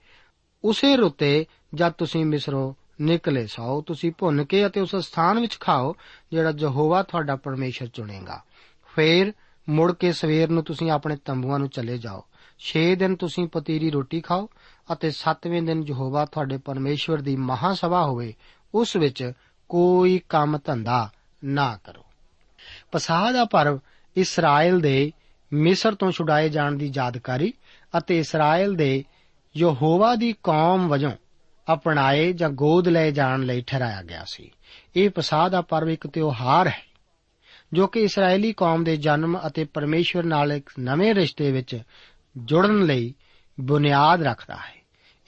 ਉਸੇ 0.65 0.97
ਰੁੱਤੇ 0.97 1.47
ਜਦ 1.75 1.93
ਤੁਸੀਂ 1.93 2.27
ਮਿਸਰੋਂ 2.27 2.75
ਨਿਕਲੇ 3.01 3.47
ਸੋ 3.47 3.81
ਤੁਸੀਂ 3.81 4.13
ਭੁੰਨ 4.19 4.45
ਕੇ 4.45 4.67
ਅਤੇ 4.67 4.81
ਉਸ 4.81 4.97
ਸਥਾਨ 4.97 5.41
ਵਿੱਚ 5.41 5.61
ਖਾਓ 5.61 5.97
ਜਿਹੜਾ 6.31 6.53
ਯਹੋਵਾ 6.59 7.03
ਤੁਹਾਡਾ 7.03 7.37
ਪਰਮੇਸ਼ਰ 7.37 7.87
ਚੁਣੇਗਾ। 7.87 8.43
ਫੇਰ 8.97 9.33
ਮੁੜ 9.69 9.93
ਕੇ 9.93 10.13
ਸਵੇਰ 10.13 10.51
ਨੂੰ 10.51 10.65
ਤੁਸੀਂ 10.65 10.91
ਆਪਣੇ 10.91 11.17
ਤੰਬੂਆਂ 11.25 11.59
ਨੂੰ 11.59 11.69
ਚਲੇ 11.69 11.99
ਜਾਓ। 11.99 12.25
6 12.59 12.95
ਦਿਨ 12.95 13.17
ਤੁਸੀਂ 13.17 13.49
ਪਤੀਰੀ 13.49 13.91
ਰੋਟੀ 13.91 14.21
ਖਾਓ 14.21 14.49
ਅਤੇ 14.93 15.11
7ਵੇਂ 15.11 15.63
ਦਿਨ 15.63 15.85
ਯਹੋਵਾ 15.87 16.25
ਤੁਹਾਡੇ 16.25 16.59
ਪਰਮੇਸ਼ਵਰ 16.59 17.21
ਦੀ 17.21 17.37
ਮਹਾਸਭਾ 17.37 18.03
ਹੋਵੇ, 18.05 18.35
ਉਸ 18.75 18.97
ਵਿੱਚ 18.97 19.33
ਕੋਈ 19.69 20.21
ਕੰਮ 20.29 20.59
ਧੰਦਾ 20.65 21.11
ਨਾ 21.45 21.79
ਕਰੋ। 21.85 22.05
ਪਸਾਹ 22.93 23.33
ਦਾ 23.33 23.45
ਪਰਵ 23.45 23.79
ਇਸਰਾਇਲ 24.17 24.81
ਦੇ 24.81 25.13
ਮਿਸਰ 25.53 25.95
ਤੋਂ 25.95 26.13
ਛੁਡਾਏ 26.13 26.49
ਜਾਣ 26.49 26.73
ਦੀ 26.73 26.93
ਯਾਦਕਾਰੀ 26.95 27.53
ਅਤੇ 27.99 28.19
ਇਸਰਾਇਲ 28.19 28.75
ਦੇ 28.75 29.05
ਯਹੋਵਾ 29.57 30.15
ਦੀ 30.15 30.35
ਕੌਮ 30.43 30.89
ਵਜੋਂ 30.89 31.13
ਅਪਣਾਏ 31.73 32.33
ਜਾਂ 32.33 32.51
ਗੋਦ 32.51 32.89
ਲਏ 32.89 33.11
ਜਾਣ 33.13 33.43
ਲਈ 33.43 33.61
ਠਹਿਰਾਇਆ 33.61 34.03
ਗਿਆ 34.03 34.25
ਸੀ। 34.27 34.51
ਇਹ 34.97 35.11
ਪਸਾਹ 35.11 35.51
ਦਾ 35.51 35.61
ਪਰਵ 35.61 35.91
ਇੱਕ 35.91 36.07
ਤਿਉਹਾਰ 36.07 36.69
ਹੈ, 36.69 36.83
ਜੋ 37.73 37.87
ਕਿ 37.87 38.01
ਇਸرائیਲੀ 38.01 38.53
ਕੌਮ 38.53 38.85
ਦੇ 38.85 38.97
ਜਨਮ 38.97 39.39
ਅਤੇ 39.47 39.65
ਪਰਮੇਸ਼ਵਰ 39.65 40.23
ਨਾਲ 40.23 40.53
ਇੱਕ 40.53 40.71
ਨਵੇਂ 40.81 41.15
ਰਿਸ਼ਤੇ 41.15 41.53
ਵਿੱਚ 41.53 41.81
ਜੁੜਨ 42.37 42.85
ਲਈ 42.85 43.15
ਬੁਨਿਆਦ 43.61 44.23
ਰੱਖਦਾ 44.23 44.55
ਹੈ। 44.55 44.77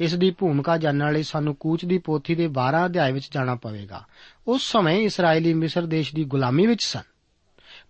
ਇਸ 0.01 0.15
ਦੀ 0.15 0.31
ਭੂਮਿਕਾ 0.31 0.77
ਜਾਣਨ 0.77 1.13
ਲਈ 1.13 1.23
ਸਾਨੂੰ 1.23 1.55
ਕੂਚ 1.55 1.85
ਦੀ 1.85 1.99
ਪੋਥੀ 1.99 2.35
ਦੇ 2.35 2.47
12 2.47 2.87
ਅਧਿਆਇ 2.87 3.13
ਵਿੱਚ 3.13 3.29
ਜਾਣਾ 3.35 3.55
ਪਵੇਗਾ। 3.55 4.05
ਉਸ 4.49 4.73
ਸਮੇਂ 4.73 4.99
ਇਸرائیਲੀ 5.01 5.55
ਮਿਸਰ 5.55 5.87
ਦੇਸ਼ 5.87 6.15
ਦੀ 6.15 6.25
ਗੁਲਾਮੀ 6.25 6.67
ਵਿੱਚ 6.67 6.85
ਸਨ। 6.85 7.03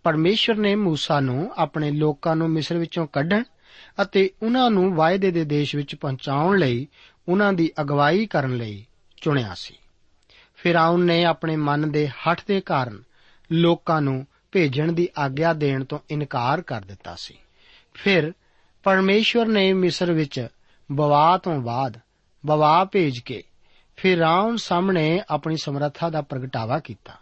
ਪਰਮੇਸ਼ਰ 0.02 0.54
ਨੇ 0.54 0.74
موسی 0.74 1.20
ਨੂੰ 1.20 1.52
ਆਪਣੇ 1.56 1.90
ਲੋਕਾਂ 1.90 2.36
ਨੂੰ 2.36 2.50
ਮਿਸਰ 2.50 2.78
ਵਿੱਚੋਂ 2.78 3.06
ਕੱਢਣ 3.06 3.42
ਅਤੇ 4.02 4.30
ਉਹਨਾਂ 4.42 4.70
ਨੂੰ 4.70 4.94
ਵਾਅਦੇ 4.94 5.30
ਦੇ 5.30 5.44
ਦੇਸ਼ 5.44 5.76
ਵਿੱਚ 5.76 5.94
ਪਹੁੰਚਾਉਣ 5.94 6.58
ਲਈ 6.58 6.88
ਉਹਨਾਂ 7.28 7.52
ਦੀ 7.52 7.72
ਅਗਵਾਈ 7.80 8.26
ਕਰਨ 8.26 8.56
ਲਈ 8.56 8.86
ਚੁਣਿਆ 9.20 9.54
ਸੀ। 9.56 9.74
ਫਿਰਾਉਨ 10.56 11.04
ਨੇ 11.04 11.24
ਆਪਣੇ 11.24 11.56
ਮਨ 11.56 11.90
ਦੇ 11.90 12.08
ਹੱਠ 12.08 12.40
ਦੇ 12.48 12.60
ਕਾਰਨ 12.60 13.02
ਲੋਕਾਂ 13.52 14.02
ਨੂੰ 14.02 14.26
ਭੇਜਣ 14.52 14.92
ਦੀ 14.92 15.08
ਆਗਿਆ 15.18 15.52
ਦੇਣ 15.52 15.84
ਤੋਂ 15.84 15.98
ਇਨਕਾਰ 16.10 16.60
ਕਰ 16.60 16.80
ਦਿੱਤਾ 16.80 17.14
ਸੀ। 17.18 17.34
ਫਿਰ 17.94 18.32
ਪਰਮੇਸ਼ਵਰ 18.88 19.46
ਨੇ 19.46 19.72
ਮਿਸਰ 19.72 20.12
ਵਿੱਚ 20.12 20.48
ਬਵਾ 20.92 21.38
ਤੋਂ 21.38 21.60
ਬਾਅਦ 21.60 21.98
ਬਵਾ 22.46 22.84
ਭੇਜ 22.84 23.18
ਕੇ 23.18 23.42
ਫਿਰਾਉਨ 23.96 24.56
ਸਾਹਮਣੇ 24.56 25.20
ਆਪਣੀ 25.30 25.56
ਸਮਰੱਥਾ 25.56 26.10
ਦਾ 26.10 26.22
ਪ੍ਰਗਟਾਵਾ 26.22 26.78
ਕੀਤਾ। 26.78 27.12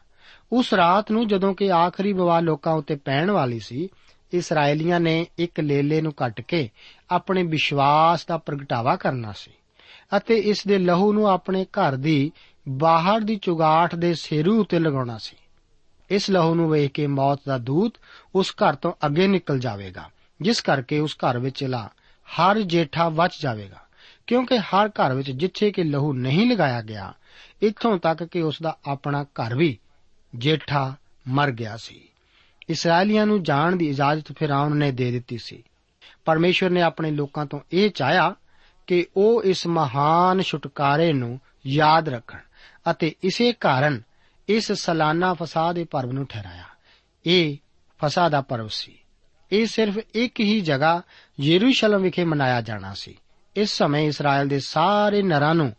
ਉਸ 0.52 0.74
ਰਾਤ 0.74 1.10
ਨੂੰ 1.10 1.28
ਜਦੋਂ 1.28 1.54
ਕਿ 1.54 1.72
ਆਖਰੀ 1.72 2.12
ਬਵਾ 2.12 2.40
ਲੋਕਾਂ 2.40 2.72
ਉੱਤੇ 2.72 2.96
ਪੈਣ 2.96 3.30
ਵਾਲੀ 3.30 3.60
ਸੀ 3.60 3.88
ਇਸرائیਲੀਆਂ 4.32 5.00
ਨੇ 5.00 5.26
ਇੱਕ 5.38 5.60
ਲੇਲੇ 5.60 6.00
ਨੂੰ 6.00 6.12
ਕੱਟ 6.12 6.40
ਕੇ 6.40 6.70
ਆਪਣੇ 7.10 7.42
ਵਿਸ਼ਵਾਸ 7.42 8.26
ਦਾ 8.26 8.38
ਪ੍ਰਗਟਾਵਾ 8.38 8.96
ਕਰਨਾ 8.96 9.32
ਸੀ 9.32 9.50
ਅਤੇ 10.16 10.34
ਇਸ 10.34 10.66
ਦੇ 10.66 10.78
ਲਹੂ 10.78 11.12
ਨੂੰ 11.12 11.26
ਆਪਣੇ 11.26 11.64
ਘਰ 11.64 11.96
ਦੀ 11.96 12.32
ਬਾਹਰ 12.68 13.20
ਦੀ 13.20 13.36
ਚੁਗਾਠ 13.36 13.94
ਦੇ 13.94 14.14
ਸਿਰੂ 14.14 14.60
ਉੱਤੇ 14.60 14.78
ਲਗਾਉਣਾ 14.78 15.18
ਸੀ। 15.18 15.36
ਇਸ 16.10 16.30
ਲਹੂ 16.30 16.54
ਨੂੰ 16.54 16.70
ਵੇਖ 16.70 16.90
ਕੇ 16.90 17.06
ਮੌਤ 17.06 17.40
ਦਾ 17.46 17.58
ਦੂਤ 17.58 17.92
ਉਸ 18.34 18.52
ਘਰ 18.52 18.74
ਤੋਂ 18.74 18.92
ਅੱਗੇ 19.06 19.26
ਨਿਕਲ 19.26 19.58
ਜਾਵੇਗਾ। 19.58 20.10
ਜਿਸ 20.40 20.60
ਕਰਕੇ 20.60 20.98
ਉਸ 20.98 21.16
ਘਰ 21.16 21.38
ਵਿੱਚ 21.38 21.64
ਲਾ, 21.64 21.90
ਹਰ 22.26 22.60
ਜੇਠਾ 22.60 23.08
ਬਚ 23.08 23.42
ਜਾਵੇਗਾ। 23.42 23.86
ਕਿਉਂਕਿ 24.26 24.58
ਹਰ 24.58 24.88
ਘਰ 24.88 25.14
ਵਿੱਚ 25.14 25.30
ਜਿੱਥੇ 25.30 25.70
ਕਿ 25.70 25.84
ਲਹੂ 25.84 26.12
ਨਹੀਂ 26.12 26.50
ਲਗਾਇਆ 26.50 26.82
ਗਿਆ, 26.82 27.14
ਇੱਥੋਂ 27.62 27.98
ਤੱਕ 27.98 28.24
ਕਿ 28.24 28.42
ਉਸ 28.42 28.62
ਦਾ 28.62 28.78
ਆਪਣਾ 28.88 29.24
ਘਰ 29.24 29.54
ਵੀ 29.54 29.78
ਜੇਠਾ 30.34 30.94
ਮਰ 31.28 31.50
ਗਿਆ 31.50 31.76
ਸੀ। 31.76 32.08
ਇਸرائیਲੀਆਂ 32.68 33.26
ਨੂੰ 33.26 33.42
ਜਾਣ 33.42 33.76
ਦੀ 33.76 33.88
ਇਜਾਜ਼ਤ 33.88 34.38
ਫਿਰਾਉਣ 34.38 34.76
ਨੇ 34.76 34.92
ਦੇ 34.92 35.10
ਦਿੱਤੀ 35.10 35.38
ਸੀ। 35.38 35.62
ਪਰਮੇਸ਼ਵਰ 36.24 36.70
ਨੇ 36.70 36.82
ਆਪਣੇ 36.82 37.10
ਲੋਕਾਂ 37.10 37.46
ਤੋਂ 37.46 37.60
ਇਹ 37.72 37.90
ਚਾਹਿਆ 37.90 38.34
ਕਿ 38.86 39.06
ਉਹ 39.16 39.42
ਇਸ 39.42 39.66
ਮਹਾਨ 39.66 40.42
ਛੁਟਕਾਰੇ 40.42 41.12
ਨੂੰ 41.12 41.40
ਯਾਦ 41.66 42.08
ਰੱਖਣ 42.08 42.38
ਅਤੇ 42.90 43.14
ਇਸੇ 43.22 43.52
ਕਾਰਨ 43.52 44.02
ਇਸ 44.48 44.72
ਸਾਲਾਨਾ 44.72 45.34
ਫਸਾਹ 45.34 45.74
ਦੇ 45.74 45.84
ਪਰਵ 45.84 46.12
ਨੂੰ 46.12 46.26
ਠਹਿਰਾਇਆ। 46.26 46.64
ਇਹ 47.26 47.56
ਫਸਾਹ 48.04 48.30
ਦਾ 48.30 48.40
ਪਰਵ 48.40 48.68
ਸੀ। 48.68 48.98
ਇਹ 49.52 49.66
ਸਿਰਫ 49.66 49.98
ਇੱਕ 50.14 50.40
ਹੀ 50.40 50.60
ਜਗ੍ਹਾ 50.60 51.02
ਯਰੂਸ਼ਲਮ 51.40 52.02
ਵਿਖੇ 52.02 52.24
ਮਨਾਇਆ 52.24 52.60
ਜਾਣਾ 52.60 52.94
ਸੀ। 52.94 53.18
ਇਸ 53.56 53.70
ਸਮੇਂ 53.70 54.06
ਇਸਰਾਇਲ 54.06 54.48
ਦੇ 54.48 54.60
ਸਾਰੇ 54.60 55.22
ਨਰਾਂ 55.22 55.54
ਨੂੰ 55.54 55.72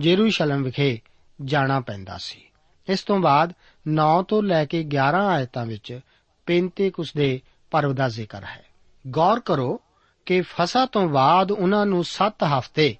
ਯਰੂਸ਼ਲਮ 0.00 0.62
ਵਿਖੇ 0.62 1.00
ਜਾਣਾ 1.44 1.80
ਪੈਂਦਾ 1.80 2.18
ਸੀ। 2.18 2.44
ਇਸ 2.88 3.02
ਤੋਂ 3.02 3.18
ਬਾਅਦ 3.18 3.52
9 3.86 4.22
ਤੋਂ 4.22 4.42
ਲੈ 4.42 4.64
ਕੇ 4.64 4.82
11 4.82 5.28
ਆਇਤਾਂ 5.28 5.66
ਵਿੱਚ 5.66 6.00
ਪੈਂਤੇਕੁਸ 6.46 7.12
ਦੇ 7.14 7.40
ਪਰਵ 7.70 7.94
ਦਾ 7.94 8.08
ਜ਼ਿਕਰ 8.08 8.44
ਹੈ। 8.44 8.64
ਗੌਰ 9.06 9.40
ਕਰੋ 9.40 9.80
ਕਿ 10.26 10.40
ਫਸਾ 10.40 10.86
ਤੋਂ 10.86 11.08
ਬਾਅਦ 11.08 11.50
ਉਹਨਾਂ 11.50 11.86
ਨੂੰ 11.86 12.04
7 12.04 12.44
ਹਫ਼ਤੇ 12.58 12.96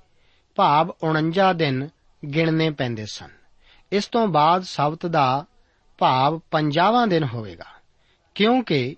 ਭਾਵ 0.57 0.93
49 1.03 1.53
ਦਿਨ 1.55 1.89
ਗਿਣਨੇ 2.35 2.71
ਪੈਂਦੇ 2.71 3.07
ਸਨ। 3.07 3.29
ਇਸ 3.93 4.07
ਤੋਂ 4.07 4.27
ਬਾਅਦ 4.27 4.63
ਸਬਤ 4.63 5.07
ਦਾ 5.07 5.45
ਭਾਵ 5.99 6.41
50ਵਾਂ 6.51 7.07
ਦਿਨ 7.07 7.25
ਹੋਵੇਗਾ, 7.25 7.67
ਕਿਉਂਕਿ 8.35 8.97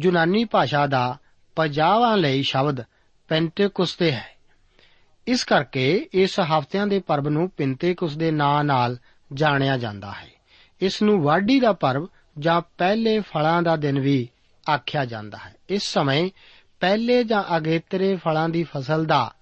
ਯੂਨਾਨੀ 0.00 0.44
ਭਾਸ਼ਾ 0.44 0.86
ਦਾ 0.86 1.18
50ਵਾਂ 1.56 2.16
ਲਈ 2.16 2.42
ਸ਼ਬਦ 2.42 2.84
ਪੈਂਟੇਕੁਸਤੇ 3.28 4.12
ਹੈ। 4.12 4.32
ਇਸ 5.26 5.44
ਕਰਕੇ 5.44 6.08
ਇਸ 6.12 6.40
ਹਫ਼ਤਿਆਂ 6.40 6.86
ਦੇ 6.86 6.98
ਪਰਬ 6.98 7.28
ਨੂੰ 7.28 7.50
ਪਿੰਤੇਕੁਸ 7.50 8.16
ਦੇ 8.16 8.30
ਨਾਂ 8.30 8.64
ਨਾਲ 8.64 8.98
ਜਾਣਿਆ 9.32 9.78
ਜਾਂਦਾ 9.78 10.12
ਹੈ। 10.12 10.28
ਇਸ 10.80 11.02
ਨੂੰ 11.02 11.22
ਵਾਢੀ 11.22 11.60
ਦਾ 11.60 11.72
ਪਰਬ 11.72 12.08
ਜਾਂ 12.38 12.62
ਪਹਿਲੇ 12.78 13.20
ਫਲਾਂ 13.20 13.62
ਦਾ 13.62 13.76
ਦਿਨ 13.76 14.00
ਵੀ 14.00 14.28
ਆਖਿਆ 14.70 15.04
ਜਾਂਦਾ 15.04 15.38
ਹੈ। 15.38 15.54
ਇਸ 15.68 15.82
ਸਮੇਂ 15.82 16.30
ਪਹਿਲੇ 16.80 17.24
ਜਾਂ 17.24 17.56
ਅਗੇਤਰੇ 17.56 18.16
ਫਲਾਂ 18.16 18.48
ਦੀ 18.48 18.62
ਫਸਲ 18.62 19.04
ਦਾ 19.04 19.34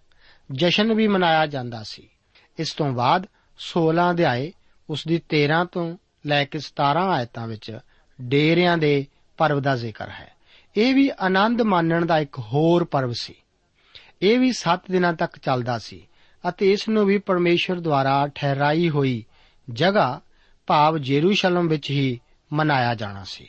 ਜਸ਼ਨ 0.53 0.95
ਵੀ 0.95 1.09
ਮਨਾਇਆ 1.09 1.47
ਜਾਂਦਾ 1.47 1.83
ਸੀ। 1.83 2.09
ਇਸ 2.59 2.73
ਤੋਂ 2.73 2.93
ਬਾਅਦ 2.93 3.27
16 3.59 4.11
ਅਧਿਆਏ 4.11 4.53
ਉਸ 4.91 5.07
ਦੀ 5.07 5.19
13 5.19 5.65
ਤੋਂ 5.65 5.97
ਲੈ 6.27 6.45
ਕੇ 6.45 6.59
17 6.59 7.09
ਆਇਤਾਂ 7.11 7.47
ਵਿੱਚ 7.47 7.79
ਡੇਰਿਆਂ 8.21 8.79
ਦੇ 8.79 9.07
ਪਰਵ 9.37 9.61
ਦਾ 9.61 9.77
ਜ਼ਿਕਰ 9.77 10.09
ਹੈ। 10.09 10.40
ਇਹ 10.77 10.95
ਵੀ 10.95 11.11
ਆਨੰਦ 11.21 11.63
ਮਾਣਨ 11.63 12.07
ਦਾ 12.07 12.19
ਇੱਕ 12.19 12.39
ਹੋਰ 12.39 12.85
ਪਰਵ 12.85 13.13
ਸੀ। 13.13 13.35
ਇਹ 14.23 14.39
ਵੀ 14.39 14.53
7 14.53 14.81
ਦਿਨਾਂ 14.91 15.13
ਤੱਕ 15.13 15.39
ਚੱਲਦਾ 15.39 15.79
ਸੀ 15.79 16.09
ਅਤੇ 16.49 16.73
ਇਸ 16.73 16.89
ਨੂੰ 16.89 17.07
ਵੀ 17.07 17.19
ਪਰਮੇਸ਼ਰ 17.19 17.81
ਦੁਆਰਾ 17.81 18.29
ਠਹਿਰਾਈ 18.35 18.91
ਹੋਈ 18.91 19.25
ਜਗ੍ਹਾ 19.71 20.21
ਭਾਵ 20.67 20.99
ਜੇਰੂਸ਼ਲਮ 20.99 21.69
ਵਿੱਚ 21.69 21.91
ਹੀ 21.91 22.21
ਮਨਾਇਆ 22.53 22.95
ਜਾਣਾ 22.95 23.25
ਸੀ। 23.25 23.47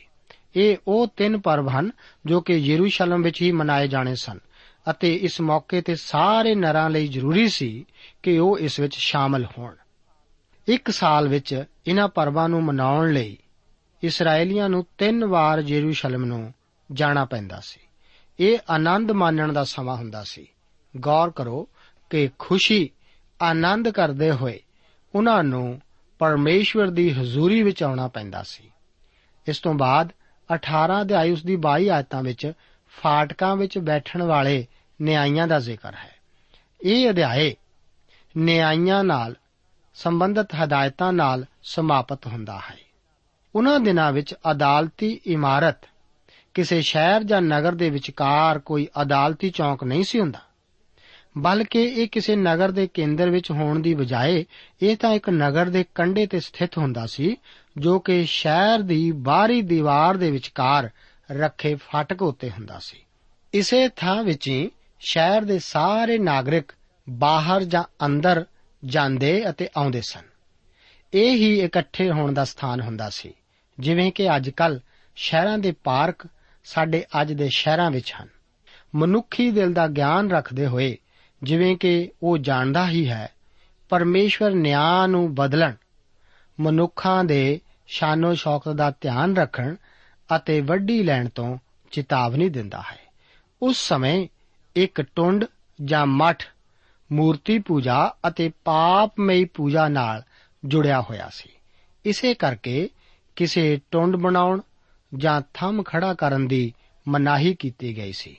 ਇਹ 0.56 0.76
ਉਹ 0.88 1.06
ਤਿੰਨ 1.16 1.40
ਪਰਵ 1.40 1.68
ਹਨ 1.68 1.90
ਜੋ 2.26 2.40
ਕਿ 2.40 2.54
ਯਰੂਸ਼ਲਮ 2.54 3.22
ਵਿੱਚ 3.22 3.42
ਹੀ 3.42 3.52
ਮਨਾਏ 3.52 3.88
ਜਾਣੇ 3.88 4.14
ਸਨ 4.14 4.38
ਅਤੇ 4.90 5.14
ਇਸ 5.14 5.40
ਮੌਕੇ 5.40 5.80
ਤੇ 5.80 5.94
ਸਾਰੇ 5.94 6.54
ਨਰਾਂ 6.54 6.90
ਲਈ 6.90 7.08
ਜ਼ਰੂਰੀ 7.08 7.48
ਸੀ 7.48 7.86
ਕਿ 8.22 8.38
ਉਹ 8.38 8.58
ਇਸ 8.58 8.80
ਵਿੱਚ 8.80 8.94
ਸ਼ਾਮਲ 8.96 9.46
ਹੋਣ। 9.58 9.74
ਇੱਕ 10.68 10.90
ਸਾਲ 10.90 11.28
ਵਿੱਚ 11.28 11.64
ਇਹਨਾਂ 11.86 12.08
ਪਰਵਾਂ 12.08 12.48
ਨੂੰ 12.48 12.64
ਮਨਾਉਣ 12.64 13.12
ਲਈ 13.12 13.36
ਇਸرائیਲੀਆਂ 14.02 14.68
ਨੂੰ 14.68 14.86
ਤਿੰਨ 14.98 15.24
ਵਾਰ 15.24 15.62
ਜੇਰੂਸ਼ਲਮ 15.62 16.24
ਨੂੰ 16.24 16.54
ਜਾਣਾ 16.92 17.24
ਪੈਂਦਾ 17.24 17.60
ਸੀ। 17.60 17.80
ਇਹ 18.40 18.58
ਆਨੰਦ 18.70 19.10
ਮਾਣਨ 19.10 19.52
ਦਾ 19.52 19.64
ਸਮਾਂ 19.64 19.96
ਹੁੰਦਾ 19.96 20.24
ਸੀ। 20.24 20.46
ਗੌਰ 21.00 21.30
ਕਰੋ 21.30 21.68
ਕਿ 22.10 22.30
ਖੁਸ਼ੀ 22.38 22.90
ਆਨੰਦ 23.42 23.88
ਕਰਦੇ 23.88 24.30
ਹੋਏ 24.30 24.60
ਉਹਨਾਂ 25.14 25.44
ਨੂੰ 25.44 25.80
ਪਰਮੇਸ਼ਵਰ 26.18 26.86
ਦੀ 26.86 27.10
ਹਜ਼ੂਰੀ 27.10 27.62
ਵਿੱਚ 27.62 27.82
ਆਉਣਾ 27.82 28.08
ਪੈਂਦਾ 28.08 28.42
ਸੀ। 28.42 28.72
ਇਸ 29.48 29.58
ਤੋਂ 29.58 29.74
ਬਾਅਦ 29.74 30.12
18 30.54 31.00
ਅਧਿਆਇ 31.00 31.30
ਉਸ 31.30 31.44
ਦੀ 31.44 31.56
22 31.56 31.88
ਆਇਤਾਂ 31.88 32.22
ਵਿੱਚ 32.22 32.52
ਫਾਟਕਾਂ 33.02 33.56
ਵਿੱਚ 33.56 33.78
ਬੈਠਣ 33.78 34.22
ਵਾਲੇ 34.22 34.66
ਨਿਆਂਇਆਂ 35.02 35.48
ਦਾ 35.48 35.58
ਜ਼ਿਕਰ 35.58 35.94
ਹੈ। 35.94 36.14
ਇਹ 36.84 37.10
ਅਧਿਆਇ 37.10 37.54
ਨਿਆਂਇਆਂ 38.36 39.04
ਨਾਲ 39.04 39.36
ਸੰਬੰਧਿਤ 39.94 40.48
ਹਦਾਇਤਾਂ 40.64 41.12
ਨਾਲ 41.12 41.44
ਸਮਾਪਤ 41.62 42.26
ਹੁੰਦਾ 42.26 42.58
ਹੈ। 42.58 42.76
ਉਹਨਾਂ 43.54 43.80
ਦਿਨਾਂ 43.80 44.12
ਵਿੱਚ 44.12 44.34
ਅਦਾਲਤੀ 44.50 45.20
ਇਮਾਰਤ 45.26 45.76
ਕਿਸੇ 46.54 46.80
ਸ਼ਹਿਰ 46.82 47.22
ਜਾਂ 47.22 47.42
ਨਗਰ 47.42 47.74
ਦੇ 47.74 47.90
ਵਿਚਕਾਰ 47.90 48.58
ਕੋਈ 48.58 48.88
ਅਦਾਲਤੀ 49.02 49.50
ਚੌਂਕ 49.50 49.84
ਨਹੀਂ 49.84 50.04
ਸੀ 50.04 50.20
ਹੁੰਦਾ। 50.20 50.40
ਬਲਕਿ 51.38 51.82
ਇਹ 51.82 52.08
ਕਿਸੇ 52.08 52.36
ਨਗਰ 52.36 52.70
ਦੇ 52.70 52.86
ਕੇਂਦਰ 52.86 53.30
ਵਿੱਚ 53.30 53.50
ਹੋਣ 53.50 53.78
ਦੀ 53.80 53.94
ਬਜਾਏ 53.94 54.44
ਇਹ 54.82 54.96
ਤਾਂ 54.96 55.12
ਇੱਕ 55.12 55.30
ਨਗਰ 55.30 55.68
ਦੇ 55.68 55.84
ਕੰਢੇ 55.94 56.26
ਤੇ 56.26 56.40
ਸਥਿਤ 56.40 56.78
ਹੁੰਦਾ 56.78 57.06
ਸੀ, 57.06 57.36
ਜੋ 57.78 57.98
ਕਿ 57.98 58.24
ਸ਼ਹਿਰ 58.24 58.78
ਦੀ 58.78 59.12
ਬਾਹਰੀ 59.12 59.62
ਦੀਵਾਰ 59.62 60.16
ਦੇ 60.16 60.30
ਵਿਚਕਾਰ 60.30 60.90
ਰੱਖੇ 61.32 61.74
ਫਾਟਕ 61.74 62.22
ਉੱਤੇ 62.22 62.50
ਹੁੰਦਾ 62.50 62.78
ਸੀ। 62.78 62.98
ਇਸੇ 63.54 63.88
ਥਾਂ 63.88 64.22
ਵਿੱਚ 64.24 64.48
ਹੀ 64.48 64.70
ਸ਼ਹਿਰ 65.00 65.42
ਦੇ 65.42 65.58
ਸਾਰੇ 65.58 66.18
ਨਾਗਰਿਕ 66.18 66.72
ਬਾਹਰ 67.10 67.64
ਜਾਂ 67.64 67.84
ਅੰਦਰ 68.06 68.44
ਜਾਂਦੇ 68.84 69.50
ਅਤੇ 69.50 69.68
ਆਉਂਦੇ 69.76 70.00
ਸਨ। 70.00 70.22
ਇਹ 71.14 71.32
ਹੀ 71.32 71.60
ਇਕੱਠੇ 71.60 72.10
ਹੋਣ 72.10 72.32
ਦਾ 72.32 72.44
ਸਥਾਨ 72.44 72.80
ਹੁੰਦਾ 72.80 73.10
ਸੀ, 73.10 73.32
ਜਿਵੇਂ 73.78 74.12
ਕਿ 74.12 74.36
ਅੱਜਕੱਲ 74.36 74.80
ਸ਼ਹਿਰਾਂ 75.16 75.58
ਦੇ 75.58 75.72
ਪਾਰਕ 75.72 76.26
ਸਾਡੇ 76.64 77.04
ਅੱਜ 77.20 77.32
ਦੇ 77.32 77.48
ਸ਼ਹਿਰਾਂ 77.48 77.90
ਵਿੱਚ 77.90 78.14
ਹਨ। 78.22 78.28
ਮਨੁੱਖੀ 78.94 79.50
ਦਿਲ 79.50 79.72
ਦਾ 79.72 79.86
ਗਿਆਨ 79.86 80.30
ਰੱਖਦੇ 80.30 80.66
ਹੋਏ 80.66 80.98
ਜਿਵੇਂ 81.42 81.76
ਕਿ 81.76 82.10
ਉਹ 82.22 82.38
ਜਾਣਦਾ 82.38 82.88
ਹੀ 82.88 83.08
ਹੈ, 83.08 83.32
ਪਰਮੇਸ਼ਵਰ 83.88 84.50
ਨਿਆਂ 84.50 85.08
ਨੂੰ 85.08 85.34
ਬਦਲਣ, 85.34 85.74
ਮਨੁੱਖਾਂ 86.60 87.24
ਦੇ 87.24 87.60
ਸ਼ਾਨੋ 87.86 88.34
ਸ਼ੌਕਤ 88.34 88.68
ਦਾ 88.68 88.92
ਧਿਆਨ 89.00 89.36
ਰੱਖਣ 89.36 89.74
ਅਤੇ 90.36 90.60
ਵੱਡੀ 90.60 91.02
ਲੈਣ 91.02 91.28
ਤੋਂ 91.28 91.58
ਚੇਤਾਵਨੀ 91.90 92.48
ਦਿੰਦਾ 92.48 92.80
ਹੈ। 92.80 92.98
ਉਸ 93.62 93.88
ਸਮੇਂ 93.88 94.28
ਇੱਕ 94.76 95.00
ਟੁੰਡ 95.00 95.44
ਜਾਂ 95.84 96.06
ਮਠ 96.06 96.44
ਮੂਰਤੀ 97.12 97.58
ਪੂਜਾ 97.58 98.14
ਅਤੇ 98.28 98.50
ਪਾਪਮਈ 98.64 99.44
ਪੂਜਾ 99.44 99.88
ਨਾਲ 99.88 100.22
ਜੁੜਿਆ 100.64 101.00
ਹੋਇਆ 101.00 101.28
ਸੀ। 101.32 101.48
ਇਸੇ 102.04 102.34
ਕਰਕੇ 102.34 102.90
ਕਿਸੇ 103.36 103.80
ਟੁੰਡ 103.90 104.16
ਬਣਾਉਣ 104.16 104.60
ਜਾਂ 105.14 105.42
ਥੰਮ 105.54 105.82
ਖੜਾ 105.82 106.14
ਕਰਨ 106.14 106.48
ਦੀ 106.48 106.74
ਮਨਾਹੀ 107.08 107.54
ਕੀਤੀ 107.54 107.96
ਗਈ 107.96 108.12
ਸੀ। 108.12 108.36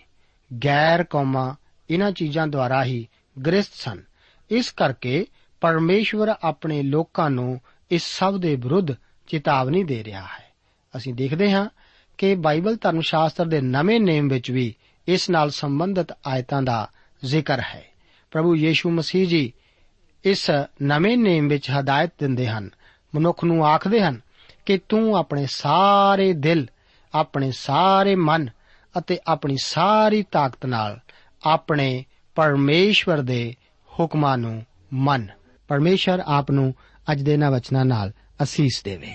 ਗੈਰ 0.66 1.04
ਕੌਮਾਂ 1.04 1.56
ਇਹਨਾਂ 1.90 2.12
ਚੀਜ਼ਾਂ 2.12 2.48
ਦੁਆਰਾ 2.48 2.84
ਹੀ 2.84 3.08
ਗ੍ਰਸਤ 3.46 3.72
ਸਨ। 3.74 4.04
ਇਸ 4.52 4.72
ਕਰਕੇ 4.72 5.26
ਪਰਮੇਸ਼ਵਰ 5.62 6.36
ਆਪਣੇ 6.44 6.84
ਲੋਕਾਂ 6.84 7.30
ਨੂੰ 7.30 7.62
ਇਸ 7.92 8.04
ਸਭ 8.06 8.38
ਦੇ 8.38 8.56
ਵਿਰੁੱਧ 8.56 8.88
ਚੇਤਾਵਨੀ 9.28 9.84
ਦੇ 9.84 10.04
ਰਿਹਾ 10.04 10.22
ਹੈ। 10.22 10.54
ਅਸੀਂ 10.98 11.14
ਦੇਖਦੇ 11.14 11.52
ਹਾਂ 11.52 11.70
ਕਿ 12.18 12.36
ਬਾਈਬਲ 12.36 12.78
ਧਰਮ 12.82 13.02
ਸ਼ਾਸਤਰ 13.02 13.46
ਦੇ 13.46 13.62
ਨਵੇਂ 13.62 14.00
ਨੇਮ 14.00 14.28
ਵਿੱਚ 14.28 14.52
ਵੀ 14.52 14.76
ਇਸ 15.08 15.30
ਨਾਲ 15.30 15.50
ਸੰਬੰਧਿਤ 15.50 16.08
ਆਇਤਾਂ 16.28 16.62
ਦਾ 16.62 16.90
ਜ਼ਿਕਰ 17.26 17.60
ਹੈ। 17.60 17.86
ਪ੍ਰਭੂ 18.32 18.56
ਯੀਸ਼ੂ 18.56 18.92
ਮਸੀਹ 18.92 19.28
ਜੀ 19.28 19.54
ਇਸ 20.24 20.52
ਨਵੇਂ 20.82 21.18
ਨੇਮ 21.18 21.48
ਵਿੱਚ 21.48 21.72
ਹਦਾਇਤ 21.72 22.12
ਦਿੰਦੇ 22.20 22.48
ਹਨ। 22.48 22.70
ਮਨੁੱਖ 23.16 23.44
ਨੂੰ 23.44 23.68
ਆਖਦੇ 23.68 24.02
ਹਨ 24.02 24.22
ਕਿ 24.65 24.78
ਤੂੰ 24.89 25.15
ਆਪਣੇ 25.15 25.45
ਸਾਰੇ 25.45 26.34
ਦਿਲ, 26.34 26.67
ਆਪਣੇ 27.13 27.52
ਸਾਰੇ 27.52 28.15
ਮਨ 28.15 28.49
ਅਤੇ 28.97 29.19
ਆਪਣੀ 29.28 29.58
ਸਾਰੀ 29.63 30.23
ਤਾਕਤ 30.23 30.65
ਨਾਲ 30.65 30.99
ਆਪਣੇ 31.43 32.06
ਪਰਮੇਸ਼ਵਰ 32.36 33.17
ਦੇ 33.17 33.56
ਹੁਕਮਾਂ 33.99 34.38
ਨੂੰ 34.38 34.65
ਮੰਨ। 34.93 35.28
ਪਰਮੇਸ਼ਰ 35.67 36.23
ਆਪ 36.26 36.52
ਨੂੰ 36.52 36.73
ਅੱਜ 37.12 37.21
ਦੇ 37.21 37.38
ਨਾ 37.38 37.49
ਵਚਨਾਂ 37.49 37.86
ਨਾਲ 37.86 38.12
ਅਸੀਸ 38.43 38.82
ਦੇਵੇ। 38.84 39.13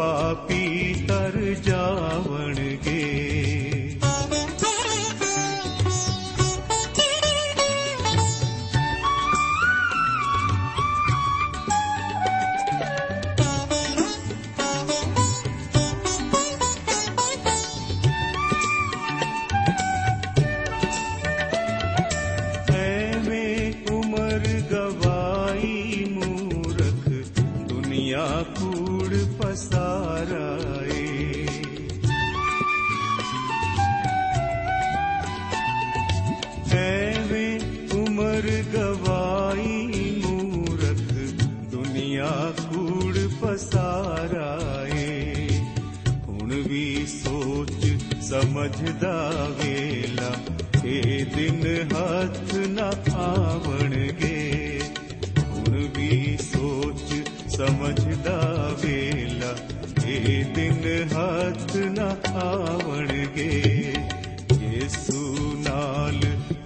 ਪਾਪੀ 0.00 0.94
ਤਰ 1.08 1.54
ਜਾਵਣਗੇ 1.54 1.99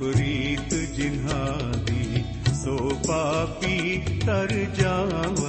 ਪ੍ਰੀਤ 0.01 0.75
ਜਿਨ੍ਹਾਂ 0.75 1.79
ਦੀ 1.79 2.25
ਸੋ 2.55 2.77
ਪਾਪੀ 3.09 4.03
ਤਰ 4.27 4.53
ਜਾਵਣਗੇ 4.79 5.44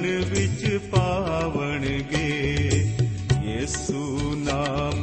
ਅਗਨ 0.00 0.24
ਵਿੱਚ 0.24 0.78
ਪਾਵਣਗੇ 0.90 2.28
ਯੇਸੂ 3.44 4.34
ਨਾਮ 4.36 5.02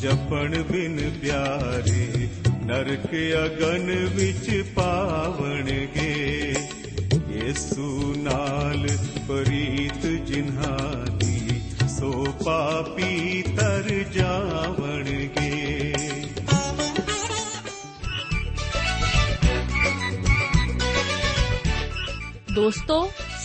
ਜਪਣ 0.00 0.62
ਬਿਨ 0.62 0.98
ਪਿਆਰੇ 1.22 2.28
ਨਰਕ 2.64 3.14
ਅਗਨ 3.36 3.90
ਵਿੱਚ 4.14 4.50
ਪਾਵਣਗੇ 4.76 6.54
ਯੇਸੂ 7.30 8.14
ਨਾਲ 8.18 8.86
ਪ੍ਰੀਤ 9.28 10.06
ਜਿਨ੍ਹਾਂ 10.26 11.06
ਦੀ 11.18 11.60
ਸੋ 11.90 12.12
ਪਾਪੀ 12.44 13.42
ਤਰ 13.56 13.88
ਜਾਵਣਗੇ 14.12 15.92
ਦੋਸਤੋ 22.54 23.08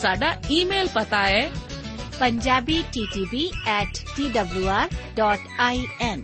ਸਾਡਾ 0.02 0.36
ਈਮੇਲ 0.52 0.88
ਪਤਾ 0.93 1.28
ਹੈ 1.28 1.52
punjabi 2.19 2.84
ttb 2.95 3.34
at 3.67 3.89
twr 4.15 4.88
dot 5.15 5.39
in 6.02 6.21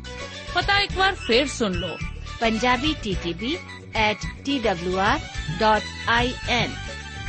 ਪਤਾ 0.53 0.79
ਇੱਕ 0.79 0.97
ਵਾਰ 0.97 1.15
ਫੇਰ 1.27 1.47
ਸੁਣ 1.47 1.73
ਲਓ 1.73 1.97
punjabi 2.43 2.93